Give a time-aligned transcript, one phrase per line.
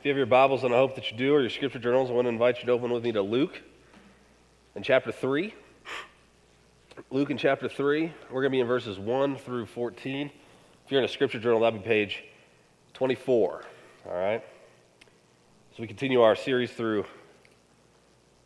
[0.00, 2.08] If you have your Bibles, and I hope that you do, or your scripture journals,
[2.08, 3.60] I want to invite you to open with me to Luke
[4.74, 5.52] in chapter 3.
[7.10, 10.30] Luke in chapter 3, we're going to be in verses 1 through 14.
[10.86, 12.24] If you're in a scripture journal, that'll be page
[12.94, 13.62] 24.
[14.06, 14.42] All right?
[15.76, 17.04] So we continue our series through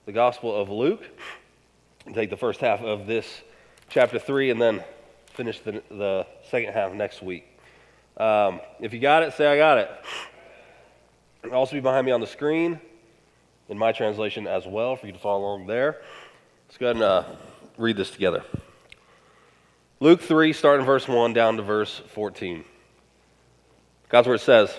[0.06, 1.04] the Gospel of Luke.
[2.04, 3.42] and take the first half of this
[3.88, 4.82] chapter 3 and then
[5.26, 7.44] finish the, the second half next week.
[8.16, 9.90] Um, if you got it, say, I got it.
[11.44, 12.80] It'll also be behind me on the screen
[13.68, 16.00] in my translation as well for you to follow along there.
[16.66, 17.24] Let's go ahead and uh,
[17.76, 18.42] read this together.
[20.00, 22.64] Luke 3, starting verse 1 down to verse 14.
[24.08, 24.74] God's word says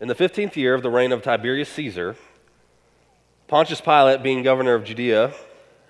[0.00, 2.16] In the 15th year of the reign of Tiberius Caesar,
[3.46, 5.34] Pontius Pilate being governor of Judea,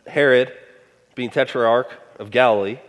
[0.09, 0.53] Herod
[1.15, 2.81] being tetrarch of Galilee,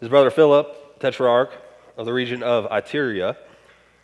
[0.00, 1.52] his brother Philip, tetrarch
[1.98, 3.36] of the region of Iturea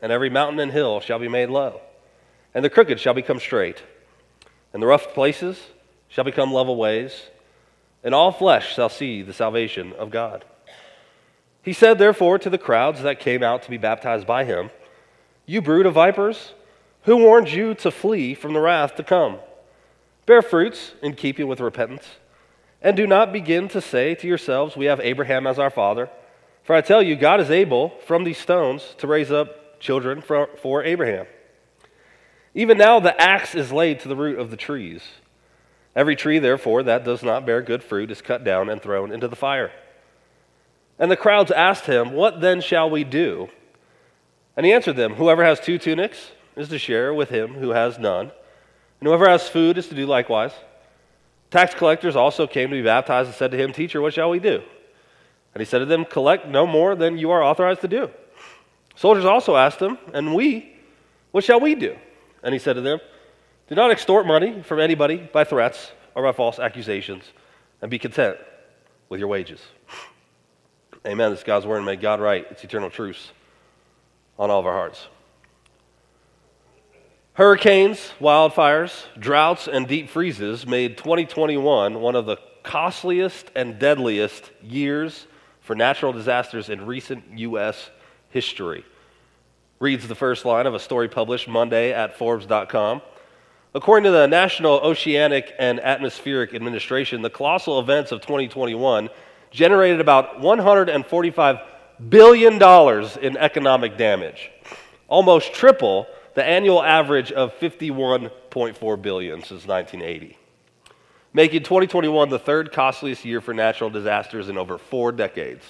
[0.00, 1.80] and every mountain and hill shall be made low,
[2.54, 3.82] and the crooked shall become straight,
[4.72, 5.58] and the rough places
[6.08, 7.28] shall become level ways,
[8.02, 10.44] and all flesh shall see the salvation of God.
[11.62, 14.70] He said, therefore, to the crowds that came out to be baptized by him,
[15.44, 16.54] You brood of vipers,
[17.02, 19.38] who warned you to flee from the wrath to come?
[20.24, 22.06] Bear fruits in keeping with repentance,
[22.80, 26.08] and do not begin to say to yourselves, We have Abraham as our father.
[26.62, 29.48] For I tell you, God is able from these stones to raise up
[29.80, 31.26] children for, for Abraham.
[32.54, 35.02] Even now, the axe is laid to the root of the trees.
[35.94, 39.28] Every tree, therefore, that does not bear good fruit is cut down and thrown into
[39.28, 39.72] the fire.
[40.98, 43.48] And the crowds asked him, What then shall we do?
[44.56, 47.98] And he answered them, Whoever has two tunics is to share with him who has
[47.98, 48.32] none,
[49.00, 50.52] and whoever has food is to do likewise.
[51.50, 54.40] Tax collectors also came to be baptized and said to him, Teacher, what shall we
[54.40, 54.62] do?
[55.54, 58.10] And he said to them, Collect no more than you are authorized to do.
[58.98, 60.74] Soldiers also asked him, And we,
[61.30, 61.96] what shall we do?
[62.42, 62.98] And he said to them,
[63.68, 67.22] Do not extort money from anybody by threats or by false accusations,
[67.80, 68.38] and be content
[69.08, 69.60] with your wages.
[71.06, 71.30] Amen.
[71.30, 73.30] This is God's word, may God write its eternal truths
[74.36, 75.06] on all of our hearts.
[77.34, 85.28] Hurricanes, wildfires, droughts, and deep freezes made 2021 one of the costliest and deadliest years
[85.60, 87.90] for natural disasters in recent U.S.
[88.30, 88.84] history.
[89.80, 93.02] Reads the first line of a story published Monday at Forbes.com.
[93.74, 99.08] According to the National Oceanic and Atmospheric Administration, the colossal events of 2021
[99.50, 101.62] generated about $145
[102.08, 102.54] billion
[103.22, 104.50] in economic damage,
[105.06, 110.38] almost triple the annual average of 51.4 billion since 1980
[111.32, 115.64] making 2021 the third costliest year for natural disasters in over four decades.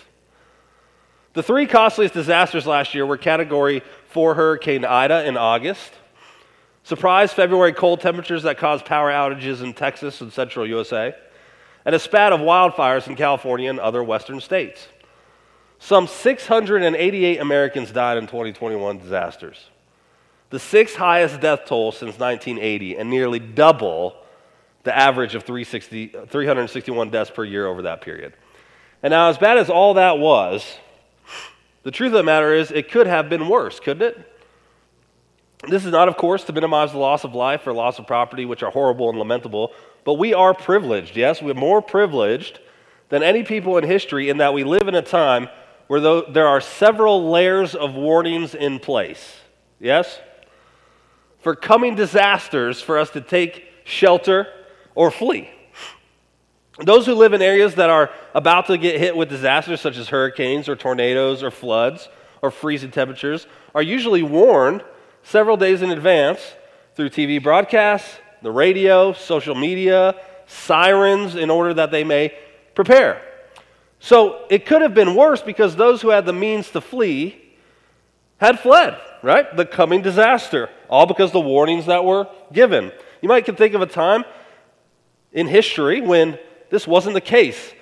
[1.38, 5.92] The three costliest disasters last year were Category 4 Hurricane Ida in August,
[6.82, 11.14] surprise February cold temperatures that caused power outages in Texas and central USA,
[11.84, 14.88] and a spat of wildfires in California and other western states.
[15.78, 19.70] Some 688 Americans died in 2021 disasters,
[20.50, 24.16] the sixth highest death toll since 1980, and nearly double
[24.82, 28.32] the average of 361 deaths per year over that period.
[29.04, 30.66] And now, as bad as all that was,
[31.82, 34.34] the truth of the matter is it could have been worse, couldn't it?
[35.68, 38.44] This is not, of course, to minimize the loss of life or loss of property,
[38.44, 39.72] which are horrible and lamentable,
[40.04, 41.16] but we are privileged.
[41.16, 42.60] Yes, we're more privileged
[43.08, 45.48] than any people in history in that we live in a time
[45.88, 49.38] where there are several layers of warnings in place.
[49.80, 50.20] Yes?
[51.40, 54.46] For coming disasters, for us to take shelter
[54.94, 55.48] or flee.
[56.78, 60.08] Those who live in areas that are about to get hit with disasters such as
[60.08, 62.08] hurricanes or tornadoes or floods
[62.40, 64.84] or freezing temperatures are usually warned
[65.24, 66.40] several days in advance
[66.94, 70.14] through TV broadcasts, the radio, social media,
[70.46, 72.32] sirens in order that they may
[72.74, 73.22] prepare.
[73.98, 77.44] So it could have been worse because those who had the means to flee
[78.36, 79.54] had fled, right?
[79.56, 82.92] The coming disaster, all because the warnings that were given.
[83.20, 84.24] You might can think of a time
[85.32, 86.38] in history when
[86.70, 87.72] this wasn't the case.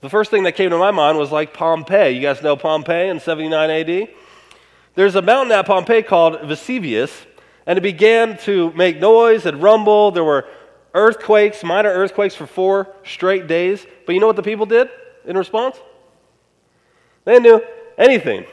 [0.00, 2.14] The first thing that came to my mind was like Pompeii.
[2.14, 4.08] You guys know Pompeii in 79 AD?
[4.94, 7.26] There's a mountain at Pompeii called Vesuvius,
[7.66, 10.10] And it began to make noise and rumble.
[10.10, 10.46] There were
[10.94, 13.86] earthquakes, minor earthquakes for four straight days.
[14.06, 14.88] But you know what the people did
[15.24, 15.76] in response?
[17.24, 17.66] They didn't do
[17.98, 18.46] anything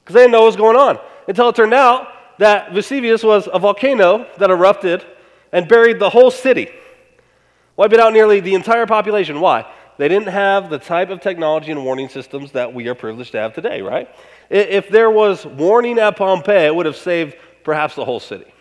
[0.00, 2.08] because they didn't know what was going on until it turned out
[2.38, 5.04] that Vesuvius was a volcano that erupted
[5.52, 6.70] and buried the whole city,
[7.78, 9.40] wiping out nearly the entire population.
[9.40, 9.64] Why?
[9.98, 13.38] They didn't have the type of technology and warning systems that we are privileged to
[13.38, 14.10] have today, right?
[14.50, 18.52] If there was warning at Pompeii, it would have saved perhaps the whole city.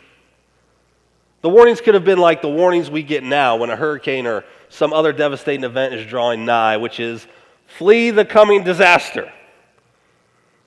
[1.41, 4.45] The warnings could have been like the warnings we get now when a hurricane or
[4.69, 7.25] some other devastating event is drawing nigh, which is
[7.65, 9.31] flee the coming disaster.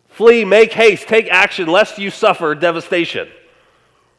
[0.09, 3.29] Flee, make haste, take action, lest you suffer devastation.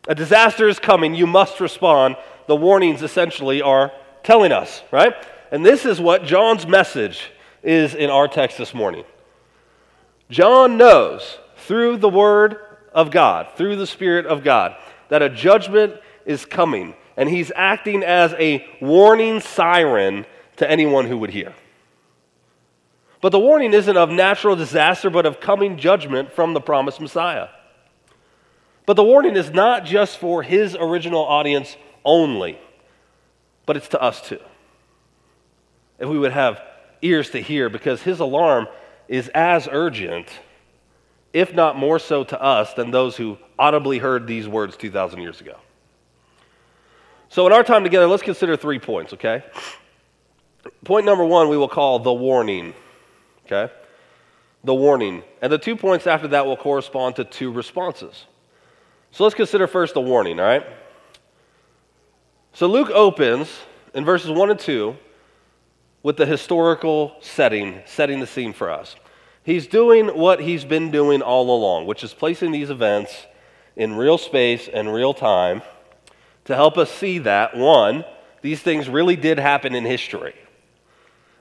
[0.07, 2.15] A disaster is coming, you must respond.
[2.47, 3.91] The warnings essentially are
[4.23, 5.13] telling us, right?
[5.51, 7.31] And this is what John's message
[7.63, 9.03] is in our text this morning.
[10.29, 12.57] John knows through the Word
[12.93, 14.75] of God, through the Spirit of God,
[15.09, 15.95] that a judgment
[16.25, 20.25] is coming, and he's acting as a warning siren
[20.57, 21.53] to anyone who would hear.
[23.21, 27.49] But the warning isn't of natural disaster, but of coming judgment from the promised Messiah.
[28.85, 32.57] But the warning is not just for his original audience only,
[33.71, 34.37] but it's to us too.
[35.97, 36.61] If we would have
[37.01, 38.67] ears to hear, because his alarm
[39.07, 40.27] is as urgent,
[41.31, 45.39] if not more so to us, than those who audibly heard these words 2,000 years
[45.39, 45.55] ago.
[47.29, 49.41] So, in our time together, let's consider three points, okay?
[50.83, 52.73] Point number one, we will call the warning
[53.45, 53.73] okay?
[54.65, 55.23] The warning.
[55.41, 58.25] And the two points after that will correspond to two responses.
[59.11, 60.65] So let's consider first the warning, all right?
[62.53, 63.49] So Luke opens
[63.93, 64.95] in verses 1 and 2
[66.03, 68.95] with the historical setting, setting the scene for us.
[69.43, 73.25] He's doing what he's been doing all along, which is placing these events
[73.75, 75.61] in real space and real time
[76.45, 78.03] to help us see that, one,
[78.41, 80.33] these things really did happen in history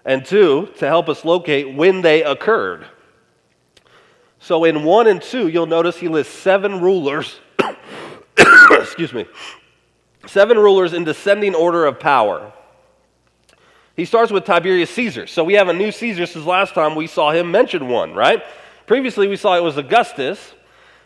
[0.04, 2.86] and two, to help us locate when they occurred.
[4.38, 7.38] So in 1 and 2, you'll notice he lists seven rulers,
[8.70, 9.26] excuse me,
[10.26, 12.52] seven rulers in descending order of power.
[13.96, 15.26] He starts with Tiberius Caesar.
[15.26, 18.42] So we have a new Caesar since last time we saw him mention one, right?
[18.86, 20.54] Previously we saw it was Augustus,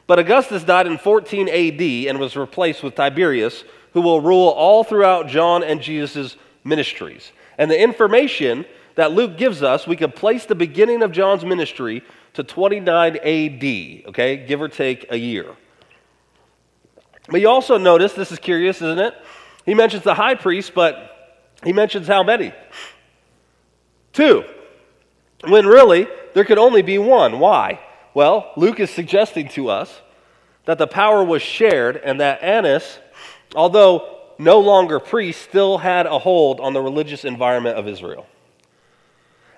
[0.07, 3.65] but Augustus died in 14 AD and was replaced with Tiberius,
[3.95, 7.33] who will rule all throughout John and Jesus' ministries.
[7.59, 8.65] And the information
[8.97, 12.03] that Luke gives us, we could place the beginning of John's ministry
[12.35, 15.57] to 29 AD, okay, give or take a year.
[17.29, 19.15] But you also notice, this is curious, isn't it?
[19.65, 22.53] He mentions the high priest, but he mentions how many?
[24.13, 24.45] Two.
[25.47, 27.39] When really, there could only be one.
[27.39, 27.81] Why?
[28.13, 30.01] Well, Luke is suggesting to us
[30.67, 32.99] that the power was shared and that Annas,
[33.55, 38.27] although no longer priest, still had a hold on the religious environment of Israel.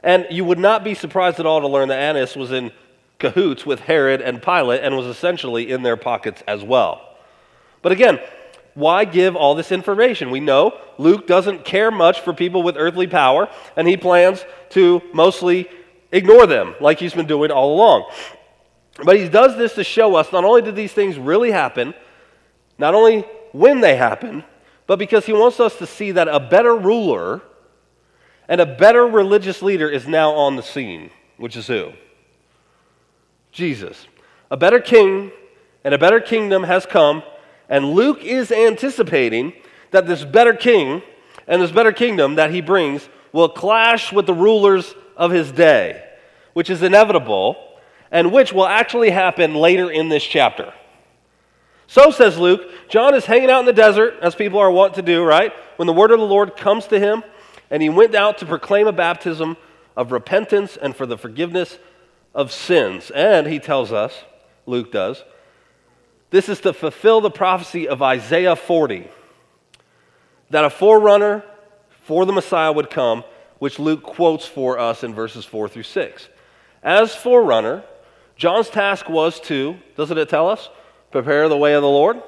[0.03, 2.73] And you would not be surprised at all to learn that Annas was in
[3.19, 7.06] cahoots with Herod and Pilate and was essentially in their pockets as well.
[7.83, 8.21] But again,
[8.75, 10.31] why give all this information?
[10.31, 15.01] We know Luke doesn't care much for people with earthly power, and he plans to
[15.15, 15.69] mostly
[16.13, 18.11] ignore them, like he's been doing all along.
[19.03, 21.95] But he does this to show us not only did these things really happen,
[22.79, 24.45] not only when they happened,
[24.87, 27.43] but because he wants us to see that a better ruler
[28.49, 31.93] and a better religious leader is now on the scene, which is who?
[33.53, 34.07] Jesus.
[34.51, 35.33] A better king
[35.83, 37.23] and a better kingdom has come,
[37.69, 39.53] and Luke is anticipating
[39.91, 41.03] that this better king
[41.47, 46.05] and this better kingdom that he brings will clash with the rulers of his day,
[46.53, 47.57] which is inevitable
[48.11, 50.73] and which will actually happen later in this chapter.
[51.87, 55.03] So says Luke, John is hanging out in the desert, as people are wont to
[55.03, 55.53] do, right?
[55.77, 57.23] When the word of the Lord comes to him,
[57.71, 59.57] and he went out to proclaim a baptism
[59.97, 61.79] of repentance and for the forgiveness
[62.35, 63.11] of sins.
[63.11, 64.25] And he tells us,
[64.67, 65.25] Luke does,
[66.31, 69.09] this is to fulfill the prophecy of Isaiah 40
[70.51, 71.45] that a forerunner
[72.05, 73.25] for the Messiah would come,
[73.59, 76.29] which Luke quotes for us in verses 4 through 6.
[76.83, 77.83] As forerunner,
[78.37, 80.69] John's task was to, doesn't it tell us,
[81.11, 82.23] prepare the way of the Lord,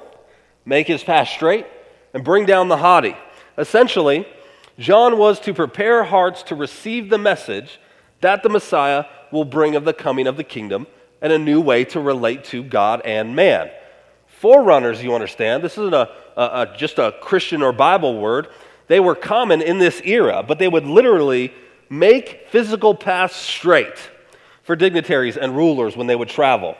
[0.65, 1.65] make his path straight,
[2.13, 3.15] and bring down the haughty.
[3.57, 4.27] Essentially,
[4.77, 7.79] John was to prepare hearts to receive the message
[8.21, 10.87] that the Messiah will bring of the coming of the kingdom
[11.21, 13.69] and a new way to relate to God and man.
[14.39, 18.47] Forerunners, you understand, this isn't a, a, a, just a Christian or Bible word.
[18.87, 21.53] They were common in this era, but they would literally
[21.89, 23.97] make physical paths straight
[24.63, 26.77] for dignitaries and rulers when they would travel.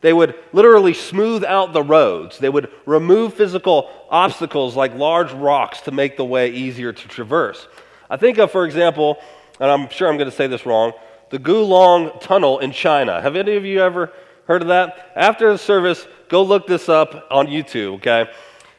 [0.00, 2.38] They would literally smooth out the roads.
[2.38, 7.66] They would remove physical obstacles like large rocks to make the way easier to traverse.
[8.08, 9.18] I think of, for example,
[9.58, 10.92] and I'm sure I'm going to say this wrong,
[11.30, 13.20] the Gulong Tunnel in China.
[13.20, 14.12] Have any of you ever
[14.46, 15.12] heard of that?
[15.16, 18.28] After the service, go look this up on YouTube, okay?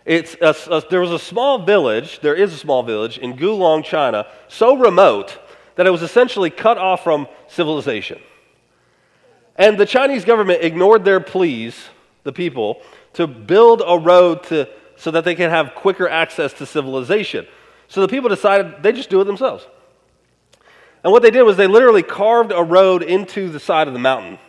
[0.06, 3.86] It's a, a, there was a small village, there is a small village in Gulong,
[3.86, 5.38] China, so remote
[5.76, 8.20] that it was essentially cut off from civilization.
[9.56, 11.76] And the Chinese government ignored their pleas,
[12.24, 12.82] the people,
[13.14, 17.46] to build a road to, so that they could have quicker access to civilization.
[17.88, 19.68] So the people decided they just do it themselves.
[21.04, 24.00] And what they did was they literally carved a road into the side of the
[24.00, 24.40] mountain.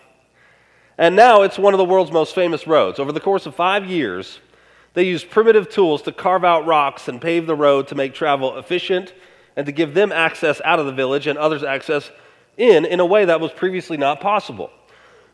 [0.96, 2.98] And now it's one of the world's most famous roads.
[2.98, 4.38] Over the course of five years,
[4.94, 8.56] they used primitive tools to carve out rocks and pave the road to make travel
[8.58, 9.12] efficient
[9.56, 12.10] and to give them access out of the village and others access
[12.56, 14.70] in in a way that was previously not possible.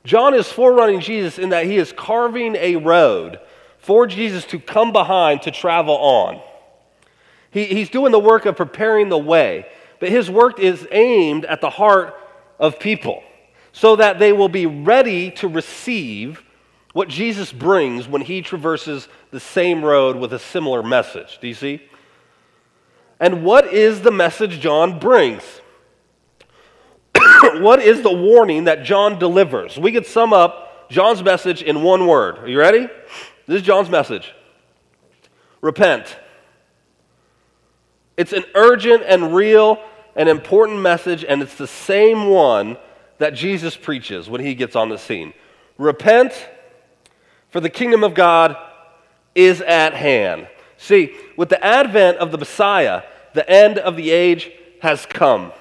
[0.05, 3.39] John is forerunning Jesus in that he is carving a road
[3.79, 6.41] for Jesus to come behind to travel on.
[7.51, 9.67] He, he's doing the work of preparing the way,
[9.99, 12.15] but his work is aimed at the heart
[12.59, 13.23] of people
[13.73, 16.43] so that they will be ready to receive
[16.93, 21.39] what Jesus brings when he traverses the same road with a similar message.
[21.41, 21.83] Do you see?
[23.21, 25.43] And what is the message John brings?
[27.59, 29.79] what is the warning that John delivers?
[29.79, 32.39] We could sum up John's message in one word.
[32.39, 32.89] Are you ready?
[33.47, 34.33] This is John's message
[35.61, 36.17] Repent.
[38.17, 39.83] It's an urgent and real
[40.17, 42.77] and important message, and it's the same one
[43.21, 45.35] that Jesus preaches when he gets on the scene.
[45.77, 46.33] Repent,
[47.51, 48.57] for the kingdom of God
[49.35, 50.49] is at hand.
[50.79, 53.03] See, with the advent of the Messiah,
[53.35, 54.51] the end of the age
[54.81, 55.53] has come.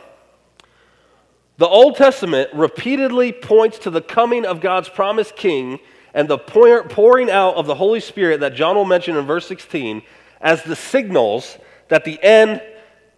[1.57, 5.79] The Old Testament repeatedly points to the coming of God's promised king
[6.13, 10.01] and the pouring out of the Holy Spirit that John will mention in verse 16
[10.39, 11.57] as the signals
[11.89, 12.61] that the end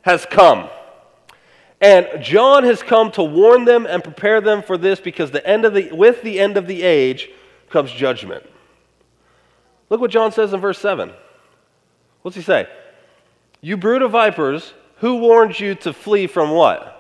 [0.01, 0.67] has come.
[1.81, 5.65] And John has come to warn them and prepare them for this because the end
[5.65, 7.29] of the, with the end of the age
[7.69, 8.45] comes judgment.
[9.89, 11.11] Look what John says in verse 7.
[12.21, 12.67] What's he say?
[13.61, 16.97] You brood of vipers, who warned you to flee from what?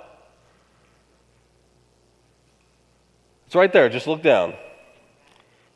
[3.45, 3.87] It's right there.
[3.87, 4.55] Just look down.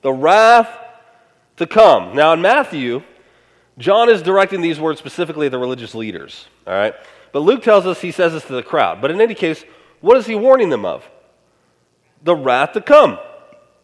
[0.02, 0.70] The wrath
[1.58, 2.16] to come.
[2.16, 3.04] Now, in Matthew,
[3.78, 6.48] John is directing these words specifically at the religious leaders.
[6.66, 6.96] All right?
[7.36, 9.02] But Luke tells us he says this to the crowd.
[9.02, 9.66] But in any case,
[10.00, 11.04] what is he warning them of?
[12.24, 13.20] The wrath to come.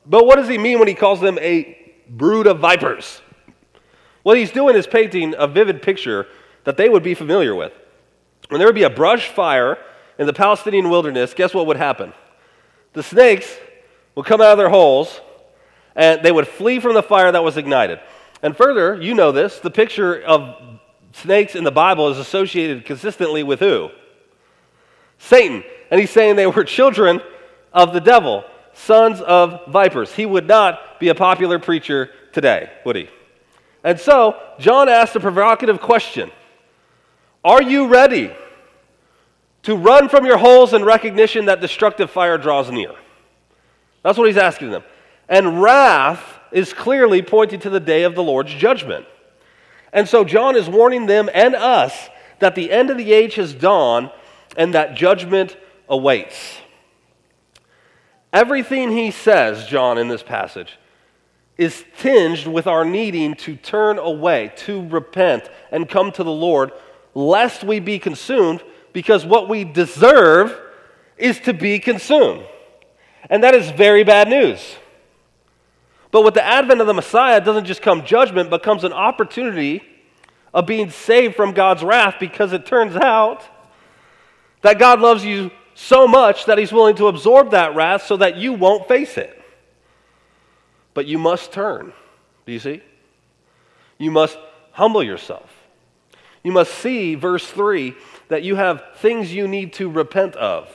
[0.05, 1.77] But what does he mean when he calls them a
[2.07, 3.21] brood of vipers?
[4.23, 6.27] What he's doing is painting a vivid picture
[6.63, 7.73] that they would be familiar with.
[8.47, 9.77] When there would be a brush fire
[10.17, 12.13] in the Palestinian wilderness, guess what would happen?
[12.93, 13.53] The snakes
[14.15, 15.19] would come out of their holes
[15.93, 17.99] and they would flee from the fire that was ignited.
[18.41, 20.79] And further, you know this, the picture of
[21.13, 23.89] snakes in the Bible is associated consistently with who?
[25.17, 25.63] Satan.
[25.89, 27.21] And he's saying they were children
[27.73, 30.13] of the devil, sons of vipers.
[30.13, 33.09] He would not be a popular preacher today, would he?
[33.83, 36.31] And so, John asked a provocative question
[37.43, 38.31] Are you ready
[39.63, 42.93] to run from your holes in recognition that destructive fire draws near?
[44.03, 44.83] That's what he's asking them.
[45.29, 49.05] And wrath is clearly pointing to the day of the Lord's judgment.
[49.93, 53.53] And so John is warning them and us that the end of the age has
[53.53, 54.11] dawned
[54.57, 55.57] and that judgment
[55.89, 56.57] awaits.
[58.33, 60.77] Everything he says, John, in this passage,
[61.57, 66.71] is tinged with our needing to turn away, to repent, and come to the Lord,
[67.13, 70.57] lest we be consumed, because what we deserve
[71.17, 72.45] is to be consumed.
[73.29, 74.75] And that is very bad news.
[76.11, 79.81] But with the advent of the Messiah, doesn't just come judgment, but comes an opportunity
[80.53, 83.43] of being saved from God's wrath because it turns out
[84.61, 88.35] that God loves you so much that he's willing to absorb that wrath so that
[88.35, 89.41] you won't face it.
[90.93, 91.93] But you must turn.
[92.45, 92.81] Do you see?
[93.97, 94.37] You must
[94.73, 95.49] humble yourself.
[96.43, 97.95] You must see, verse 3,
[98.27, 100.69] that you have things you need to repent of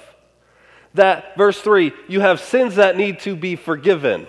[0.96, 4.26] that, verse 3, you have sins that need to be forgiven.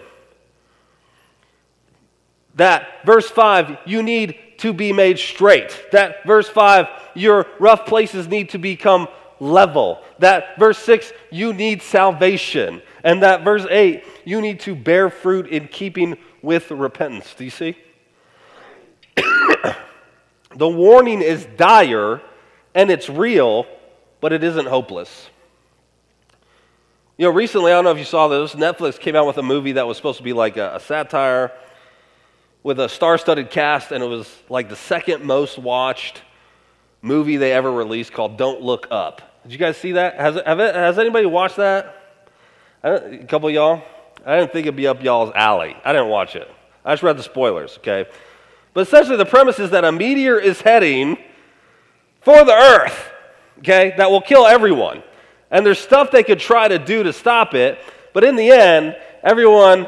[2.58, 5.86] That, verse 5, you need to be made straight.
[5.92, 9.08] That, verse 5, your rough places need to become
[9.40, 10.02] level.
[10.20, 12.82] That, verse 6, you need salvation.
[13.04, 17.34] And that, verse 8, you need to bear fruit in keeping with repentance.
[17.36, 17.78] Do you see?
[20.56, 22.22] the warning is dire
[22.74, 23.68] and it's real,
[24.20, 25.30] but it isn't hopeless.
[27.18, 29.44] You know, recently, I don't know if you saw this, Netflix came out with a
[29.44, 31.52] movie that was supposed to be like a, a satire
[32.68, 36.22] with a star studded cast, and it was like the second most watched
[37.02, 39.42] movie they ever released called Don't Look Up.
[39.44, 40.20] Did you guys see that?
[40.20, 41.96] Has, it, has anybody watched that?
[42.84, 43.84] A couple y'all?
[44.26, 45.78] I didn't think it'd be up y'all's alley.
[45.86, 46.52] I didn't watch it.
[46.84, 48.06] I just read the spoilers, okay?
[48.74, 51.18] But essentially, the premise is that a meteor is heading
[52.20, 53.12] for the earth,
[53.60, 55.04] okay, that will kill everyone.
[55.52, 57.80] And there's stuff they could try to do to stop it,
[58.12, 59.88] but in the end, everyone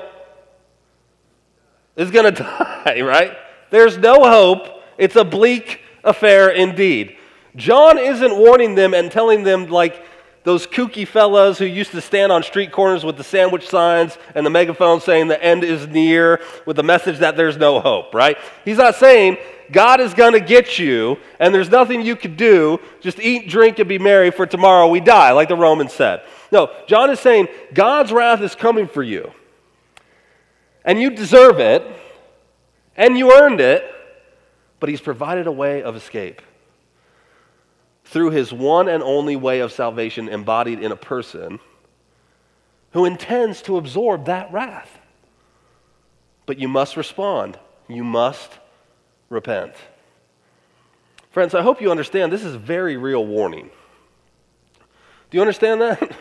[1.99, 3.37] is going to die, right?
[3.69, 4.81] There's no hope.
[4.97, 7.15] It's a bleak affair indeed.
[7.55, 10.03] John isn't warning them and telling them, like
[10.43, 14.45] those kooky fellows who used to stand on street corners with the sandwich signs and
[14.45, 18.37] the megaphone saying the end is near with the message that there's no hope, right?
[18.63, 19.37] He's not saying
[19.71, 22.79] God is going to get you and there's nothing you could do.
[23.01, 26.23] Just eat, drink, and be merry, for tomorrow we die, like the Romans said.
[26.51, 29.31] No, John is saying God's wrath is coming for you.
[30.85, 31.85] And you deserve it,
[32.95, 33.83] and you earned it,
[34.79, 36.41] but He's provided a way of escape
[38.05, 41.59] through His one and only way of salvation embodied in a person
[42.91, 44.99] who intends to absorb that wrath.
[46.45, 48.57] But you must respond, you must
[49.29, 49.75] repent.
[51.29, 53.69] Friends, I hope you understand this is a very real warning.
[55.29, 56.15] Do you understand that?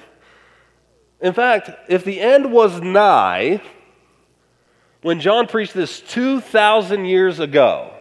[1.20, 3.62] In fact, if the end was nigh,
[5.02, 7.92] when John preached this 2,000 years ago,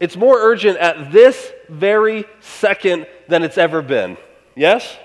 [0.00, 4.16] it's more urgent at this very second than it's ever been.
[4.56, 4.96] Yes?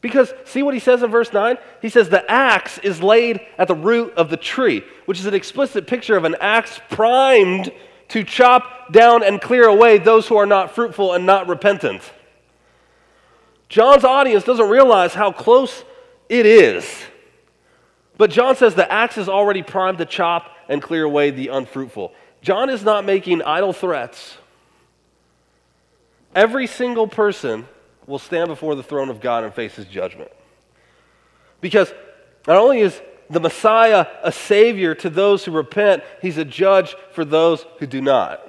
[0.00, 1.58] Because see what he says in verse 9?
[1.82, 5.34] He says, The axe is laid at the root of the tree, which is an
[5.34, 7.72] explicit picture of an axe primed
[8.08, 12.02] to chop down and clear away those who are not fruitful and not repentant.
[13.68, 15.84] John's audience doesn't realize how close
[16.28, 16.86] it is.
[18.18, 22.12] But John says the axe is already primed to chop and clear away the unfruitful.
[22.40, 24.36] John is not making idle threats.
[26.34, 27.66] Every single person
[28.06, 30.30] will stand before the throne of God and face his judgment.
[31.60, 31.92] Because
[32.46, 37.24] not only is the Messiah a savior to those who repent, he's a judge for
[37.24, 38.48] those who do not.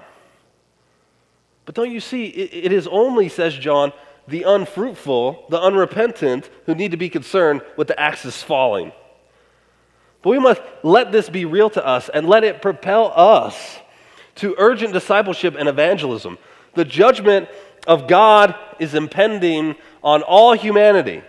[1.66, 3.92] But don't you see, it is only, says John,
[4.28, 8.92] the unfruitful, the unrepentant, who need to be concerned with the axes falling.
[10.28, 13.80] But we must let this be real to us and let it propel us
[14.36, 16.38] to urgent discipleship and evangelism.
[16.74, 17.48] The judgment
[17.88, 21.22] of God is impending on all humanity.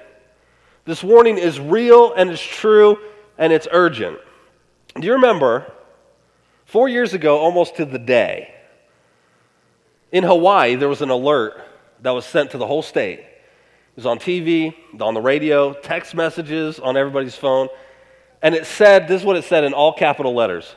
[0.84, 2.98] This warning is real and it's true
[3.38, 4.18] and it's urgent.
[4.98, 5.72] Do you remember
[6.64, 8.52] four years ago, almost to the day,
[10.10, 11.54] in Hawaii, there was an alert
[12.00, 13.20] that was sent to the whole state.
[13.20, 13.28] It
[13.94, 17.68] was on TV, on the radio, text messages on everybody's phone.
[18.42, 20.74] And it said this is what it said in all capital letters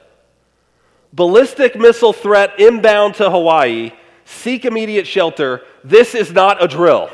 [1.14, 3.92] Ballistic missile threat inbound to Hawaii.
[4.24, 5.62] Seek immediate shelter.
[5.84, 7.10] This is not a drill.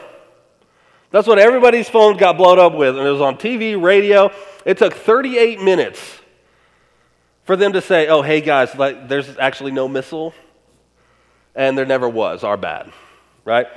[1.10, 2.98] That's what everybody's phone got blown up with.
[2.98, 4.32] And it was on TV, radio.
[4.66, 6.00] It took 38 minutes
[7.46, 10.34] for them to say, oh, hey guys, like, there's actually no missile.
[11.56, 12.44] And there never was.
[12.44, 12.92] Our bad.
[13.46, 13.68] Right?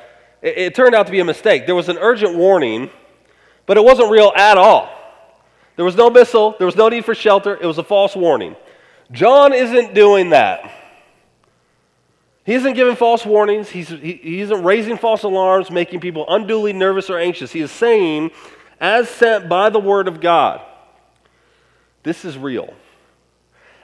[0.43, 1.65] It, it turned out to be a mistake.
[1.65, 2.91] There was an urgent warning,
[3.65, 4.91] but it wasn't real at all.
[5.81, 7.57] There was no missile, there was no need for shelter.
[7.57, 8.55] It was a false warning.
[9.13, 10.71] John isn't doing that.
[12.45, 13.71] He isn't giving false warnings.
[13.71, 17.51] He's, he, he isn't raising false alarms, making people unduly nervous or anxious.
[17.51, 18.31] He is saying,
[18.79, 20.61] as sent by the Word of God,
[22.03, 22.75] this is real.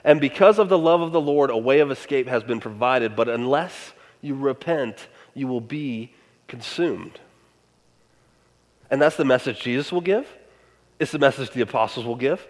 [0.05, 3.17] And because of the love of the Lord, a way of escape has been provided.
[3.17, 6.13] But unless you repent, you will be
[6.47, 7.21] consumed.
[8.91, 10.29] And that's the message Jesus will give.
[10.99, 12.47] It's the message the apostles will give.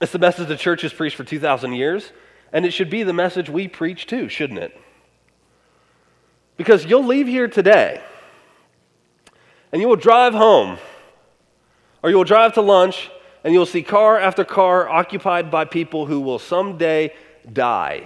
[0.00, 2.12] It's the message the church has preached for 2,000 years.
[2.52, 4.78] And it should be the message we preach too, shouldn't it?
[6.56, 8.00] Because you'll leave here today
[9.72, 10.78] and you will drive home
[12.02, 13.10] or you will drive to lunch
[13.44, 17.12] and you will see car after car occupied by people who will someday
[17.52, 18.04] die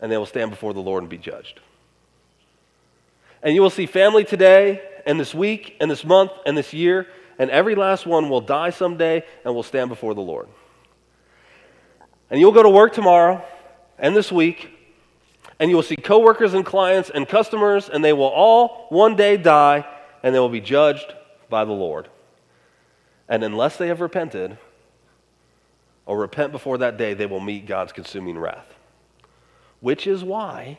[0.00, 1.60] and they will stand before the Lord and be judged.
[3.42, 7.06] And you will see family today and this week and this month and this year,
[7.40, 10.46] and every last one will die someday and will stand before the Lord.
[12.30, 13.42] And you'll go to work tomorrow
[13.98, 14.70] and this week
[15.60, 19.36] and you will see coworkers and clients and customers, and they will all one day
[19.36, 19.86] die,
[20.22, 21.14] and they will be judged
[21.50, 22.08] by the Lord.
[23.28, 24.56] And unless they have repented
[26.06, 28.74] or repent before that day, they will meet God's consuming wrath.
[29.80, 30.78] Which is why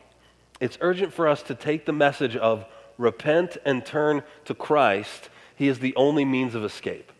[0.60, 2.66] it's urgent for us to take the message of
[2.98, 7.12] repent and turn to Christ, He is the only means of escape.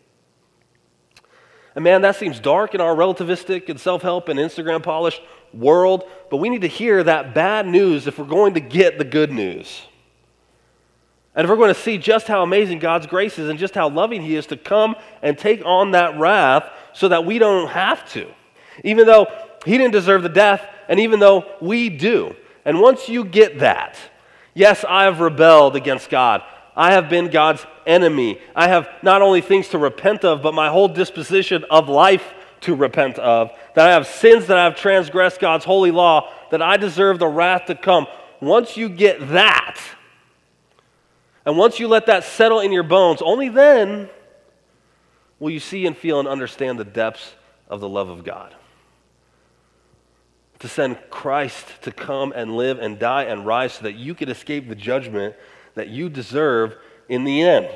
[1.74, 5.22] And man, that seems dark in our relativistic and self help and Instagram polished
[5.54, 9.04] world, but we need to hear that bad news if we're going to get the
[9.04, 9.86] good news.
[11.34, 13.88] And if we're going to see just how amazing God's grace is and just how
[13.88, 18.10] loving He is to come and take on that wrath so that we don't have
[18.12, 18.30] to,
[18.84, 19.26] even though
[19.64, 22.36] He didn't deserve the death, and even though we do.
[22.64, 23.96] And once you get that,
[24.52, 26.42] yes, I have rebelled against God.
[26.74, 28.40] I have been God's enemy.
[28.56, 32.32] I have not only things to repent of, but my whole disposition of life
[32.62, 33.50] to repent of.
[33.74, 37.28] That I have sins that I have transgressed God's holy law, that I deserve the
[37.28, 38.06] wrath to come.
[38.40, 39.78] Once you get that,
[41.44, 44.08] and once you let that settle in your bones, only then
[45.38, 47.34] will you see and feel and understand the depths
[47.68, 48.54] of the love of God.
[50.60, 54.28] To send Christ to come and live and die and rise so that you could
[54.28, 55.34] escape the judgment
[55.74, 56.76] that you deserve
[57.08, 57.68] in the end.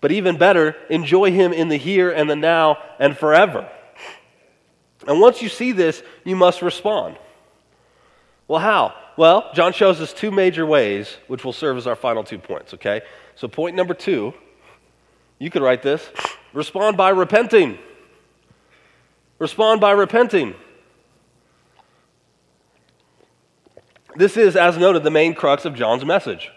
[0.00, 3.70] But even better, enjoy Him in the here and the now and forever.
[5.06, 7.16] And once you see this, you must respond.
[8.48, 8.94] Well, how?
[9.16, 12.74] Well, John shows us two major ways, which will serve as our final two points,
[12.74, 13.02] okay?
[13.36, 14.34] So, point number two,
[15.38, 16.08] you could write this
[16.52, 17.78] respond by repenting.
[19.38, 20.54] Respond by repenting.
[24.16, 26.50] This is, as noted, the main crux of John's message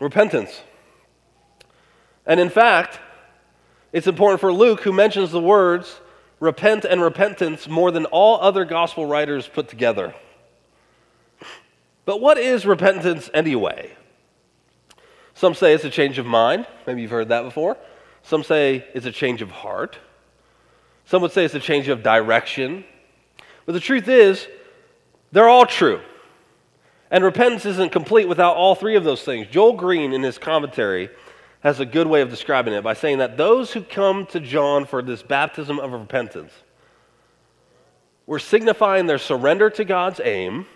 [0.00, 0.62] repentance.
[2.26, 3.00] And in fact,
[3.92, 6.00] it's important for Luke, who mentions the words
[6.40, 10.14] repent and repentance more than all other gospel writers put together.
[12.04, 13.96] But what is repentance anyway?
[15.34, 16.66] Some say it's a change of mind.
[16.86, 17.76] Maybe you've heard that before.
[18.22, 19.98] Some say it's a change of heart.
[21.04, 22.84] Some would say it's a change of direction.
[23.64, 24.46] But the truth is,
[25.32, 26.00] they're all true.
[27.10, 29.46] And repentance isn't complete without all three of those things.
[29.48, 31.08] Joel Green, in his commentary,
[31.60, 34.84] has a good way of describing it by saying that those who come to John
[34.84, 36.52] for this baptism of repentance
[38.26, 40.66] were signifying their surrender to God's aim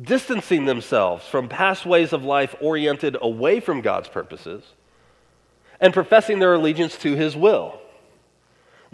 [0.00, 4.64] distancing themselves from past ways of life oriented away from God's purposes,
[5.80, 7.80] and professing their allegiance to His will.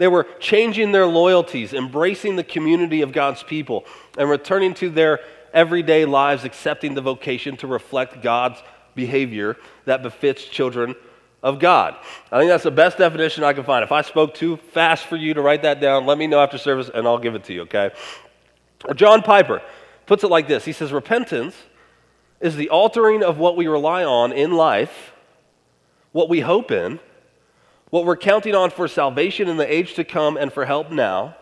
[0.01, 3.85] They were changing their loyalties, embracing the community of God's people,
[4.17, 5.19] and returning to their
[5.53, 8.59] everyday lives, accepting the vocation to reflect God's
[8.95, 10.95] behavior that befits children
[11.43, 11.97] of God.
[12.31, 13.83] I think that's the best definition I can find.
[13.83, 16.57] If I spoke too fast for you to write that down, let me know after
[16.57, 17.91] service and I'll give it to you, okay?
[18.95, 19.61] John Piper
[20.07, 21.55] puts it like this He says, Repentance
[22.39, 25.13] is the altering of what we rely on in life,
[26.11, 26.99] what we hope in,
[27.91, 31.35] what we're counting on for salvation in the age to come and for help now.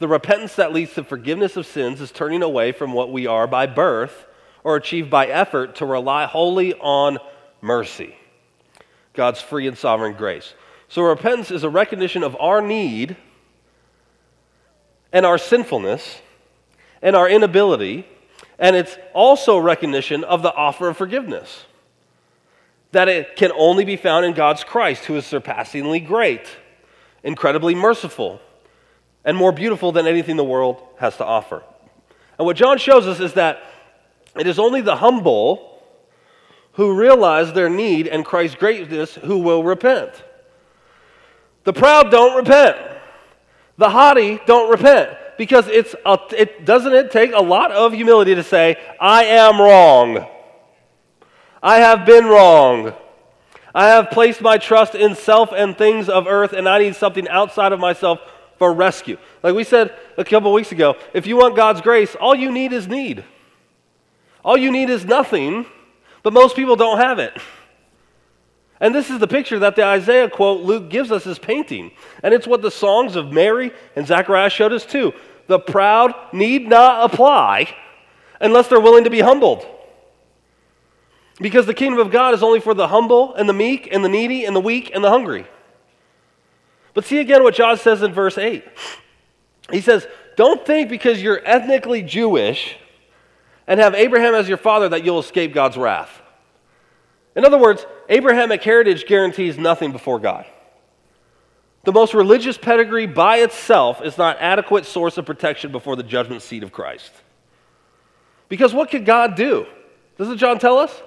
[0.00, 3.46] The repentance that leads to forgiveness of sins is turning away from what we are
[3.46, 4.26] by birth
[4.64, 7.18] or achieved by effort to rely wholly on
[7.60, 8.16] mercy,
[9.12, 10.54] God's free and sovereign grace.
[10.88, 13.16] So, repentance is a recognition of our need
[15.12, 16.20] and our sinfulness
[17.02, 18.06] and our inability,
[18.58, 21.66] and it's also recognition of the offer of forgiveness.
[22.94, 26.46] That it can only be found in God's Christ, who is surpassingly great,
[27.24, 28.40] incredibly merciful,
[29.24, 31.64] and more beautiful than anything the world has to offer.
[32.38, 33.64] And what John shows us is that
[34.38, 35.82] it is only the humble
[36.74, 40.22] who realize their need and Christ's greatness who will repent.
[41.64, 42.76] The proud don't repent.
[43.76, 48.36] The haughty don't repent because it's a, it doesn't it take a lot of humility
[48.36, 50.28] to say, I am wrong.
[51.64, 52.92] I have been wrong.
[53.74, 57.26] I have placed my trust in self and things of earth, and I need something
[57.26, 58.20] outside of myself
[58.58, 59.16] for rescue.
[59.42, 62.74] Like we said a couple weeks ago, if you want God's grace, all you need
[62.74, 63.24] is need.
[64.44, 65.64] All you need is nothing,
[66.22, 67.32] but most people don't have it.
[68.78, 71.92] And this is the picture that the Isaiah quote Luke gives us as painting.
[72.22, 75.14] And it's what the songs of Mary and Zechariah showed us too.
[75.46, 77.74] The proud need not apply
[78.38, 79.66] unless they're willing to be humbled.
[81.40, 84.08] Because the kingdom of God is only for the humble and the meek and the
[84.08, 85.46] needy and the weak and the hungry.
[86.94, 88.64] But see again what John says in verse 8.
[89.70, 92.76] He says, Don't think because you're ethnically Jewish
[93.66, 96.22] and have Abraham as your father that you'll escape God's wrath.
[97.34, 100.46] In other words, Abrahamic heritage guarantees nothing before God.
[101.82, 106.42] The most religious pedigree by itself is not adequate source of protection before the judgment
[106.42, 107.10] seat of Christ.
[108.48, 109.66] Because what could God do?
[110.16, 111.02] Doesn't John tell us?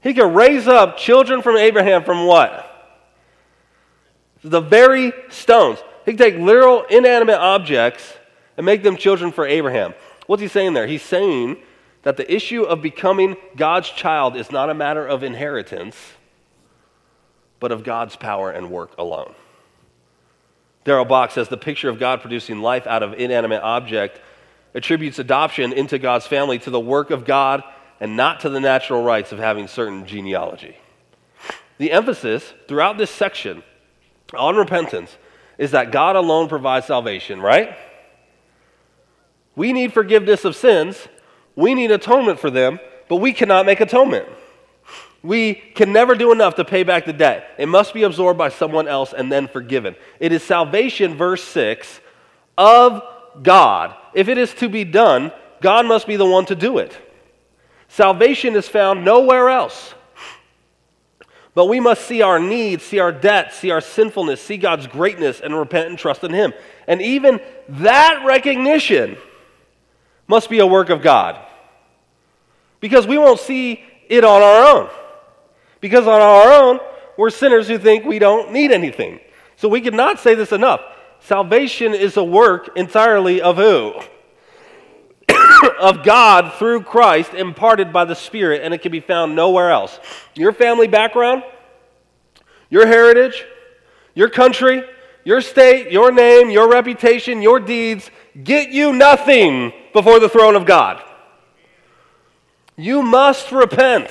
[0.00, 2.64] He could raise up children from Abraham from what?
[4.44, 5.78] The very stones.
[6.04, 8.14] He could take literal inanimate objects
[8.56, 9.94] and make them children for Abraham.
[10.26, 10.86] What's he saying there?
[10.86, 11.56] He's saying
[12.02, 15.96] that the issue of becoming God's child is not a matter of inheritance,
[17.60, 19.34] but of God's power and work alone.
[20.84, 24.20] Darrell Bock says the picture of God producing life out of inanimate object
[24.74, 27.62] attributes adoption into God's family to the work of God
[28.00, 30.76] and not to the natural rights of having certain genealogy.
[31.78, 33.62] The emphasis throughout this section
[34.34, 35.16] on repentance
[35.56, 37.76] is that God alone provides salvation, right?
[39.56, 41.08] We need forgiveness of sins,
[41.56, 44.28] we need atonement for them, but we cannot make atonement.
[45.22, 47.50] We can never do enough to pay back the debt.
[47.58, 49.96] It must be absorbed by someone else and then forgiven.
[50.20, 52.00] It is salvation, verse 6,
[52.56, 53.02] of
[53.42, 53.96] God.
[54.14, 56.96] If it is to be done, God must be the one to do it.
[57.88, 59.94] Salvation is found nowhere else.
[61.54, 65.40] But we must see our needs, see our debt, see our sinfulness, see God's greatness,
[65.40, 66.52] and repent and trust in Him.
[66.86, 69.16] And even that recognition
[70.28, 71.44] must be a work of God.
[72.80, 74.90] Because we won't see it on our own.
[75.80, 76.78] Because on our own,
[77.16, 79.18] we're sinners who think we don't need anything.
[79.56, 80.80] So we cannot say this enough.
[81.20, 83.94] Salvation is a work entirely of who?
[85.80, 89.98] of God through Christ imparted by the Spirit, and it can be found nowhere else.
[90.34, 91.42] Your family background,
[92.70, 93.44] your heritage,
[94.14, 94.82] your country,
[95.24, 98.10] your state, your name, your reputation, your deeds
[98.42, 101.02] get you nothing before the throne of God.
[102.76, 104.08] You must repent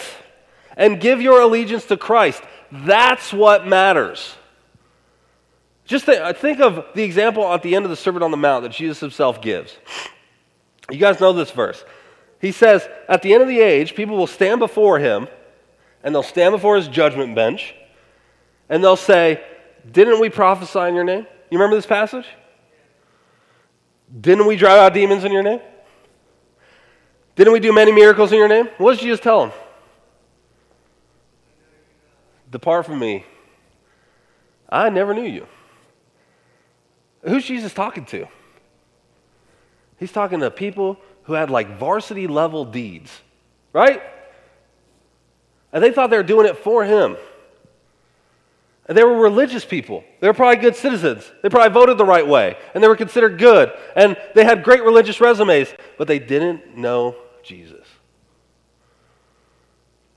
[0.75, 2.43] and give your allegiance to Christ.
[2.71, 4.35] That's what matters.
[5.85, 8.63] Just think, think of the example at the end of the Sermon on the Mount
[8.63, 9.75] that Jesus himself gives.
[10.89, 11.83] You guys know this verse.
[12.39, 15.27] He says, At the end of the age, people will stand before him,
[16.03, 17.75] and they'll stand before his judgment bench,
[18.69, 19.43] and they'll say,
[19.89, 21.25] Didn't we prophesy in your name?
[21.49, 22.25] You remember this passage?
[24.19, 25.59] Didn't we drive out demons in your name?
[27.35, 28.69] Didn't we do many miracles in your name?
[28.77, 29.51] What did Jesus tell them?
[32.49, 33.25] Depart from me.
[34.69, 35.47] I never knew you.
[37.21, 38.27] Who's Jesus talking to?
[39.97, 43.11] He's talking to people who had like varsity level deeds,
[43.73, 44.01] right?
[45.73, 47.17] And they thought they were doing it for him.
[48.87, 50.03] And they were religious people.
[50.21, 51.29] They were probably good citizens.
[51.41, 52.57] They probably voted the right way.
[52.73, 53.71] And they were considered good.
[53.95, 55.67] And they had great religious resumes.
[55.97, 57.85] But they didn't know Jesus.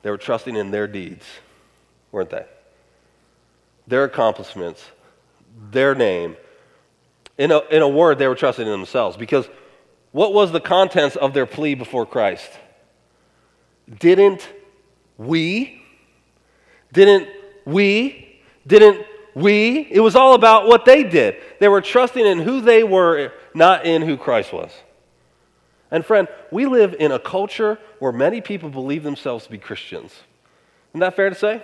[0.03, 1.27] They were trusting in their deeds,
[2.13, 2.47] weren't they?
[3.89, 4.85] Their accomplishments,
[5.73, 6.37] their name.
[7.37, 9.17] In a, in a word, they were trusting in themselves.
[9.17, 9.49] Because
[10.13, 12.51] what was the contents of their plea before Christ?
[13.99, 14.49] Didn't
[15.17, 15.83] we?
[16.93, 17.29] Didn't
[17.65, 18.41] we?
[18.67, 19.89] Didn't we?
[19.91, 21.37] It was all about what they did.
[21.61, 24.71] They were trusting in who they were, not in who Christ was.
[25.91, 30.13] And friend, we live in a culture where many people believe themselves to be Christians.
[30.91, 31.63] Isn't that fair to say?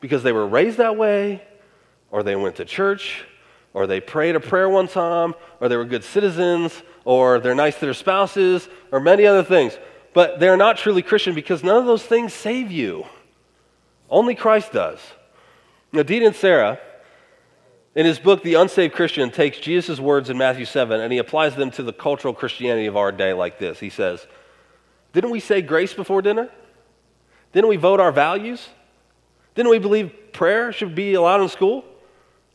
[0.00, 1.42] Because they were raised that way,
[2.10, 3.24] or they went to church,
[3.72, 7.74] or they prayed a prayer one time, or they were good citizens, or they're nice
[7.74, 9.78] to their spouses, or many other things.
[10.12, 13.06] But they're not truly Christian because none of those things save you.
[14.08, 14.98] Only Christ does.
[15.92, 16.78] Now, Dean Inserra,
[17.94, 21.54] in his book, The Unsaved Christian, takes Jesus' words in Matthew 7 and he applies
[21.54, 23.78] them to the cultural Christianity of our day like this.
[23.78, 24.26] He says,
[25.12, 26.48] Didn't we say grace before dinner?
[27.52, 28.68] Didn't we vote our values?
[29.54, 31.84] Didn't we believe prayer should be allowed in school?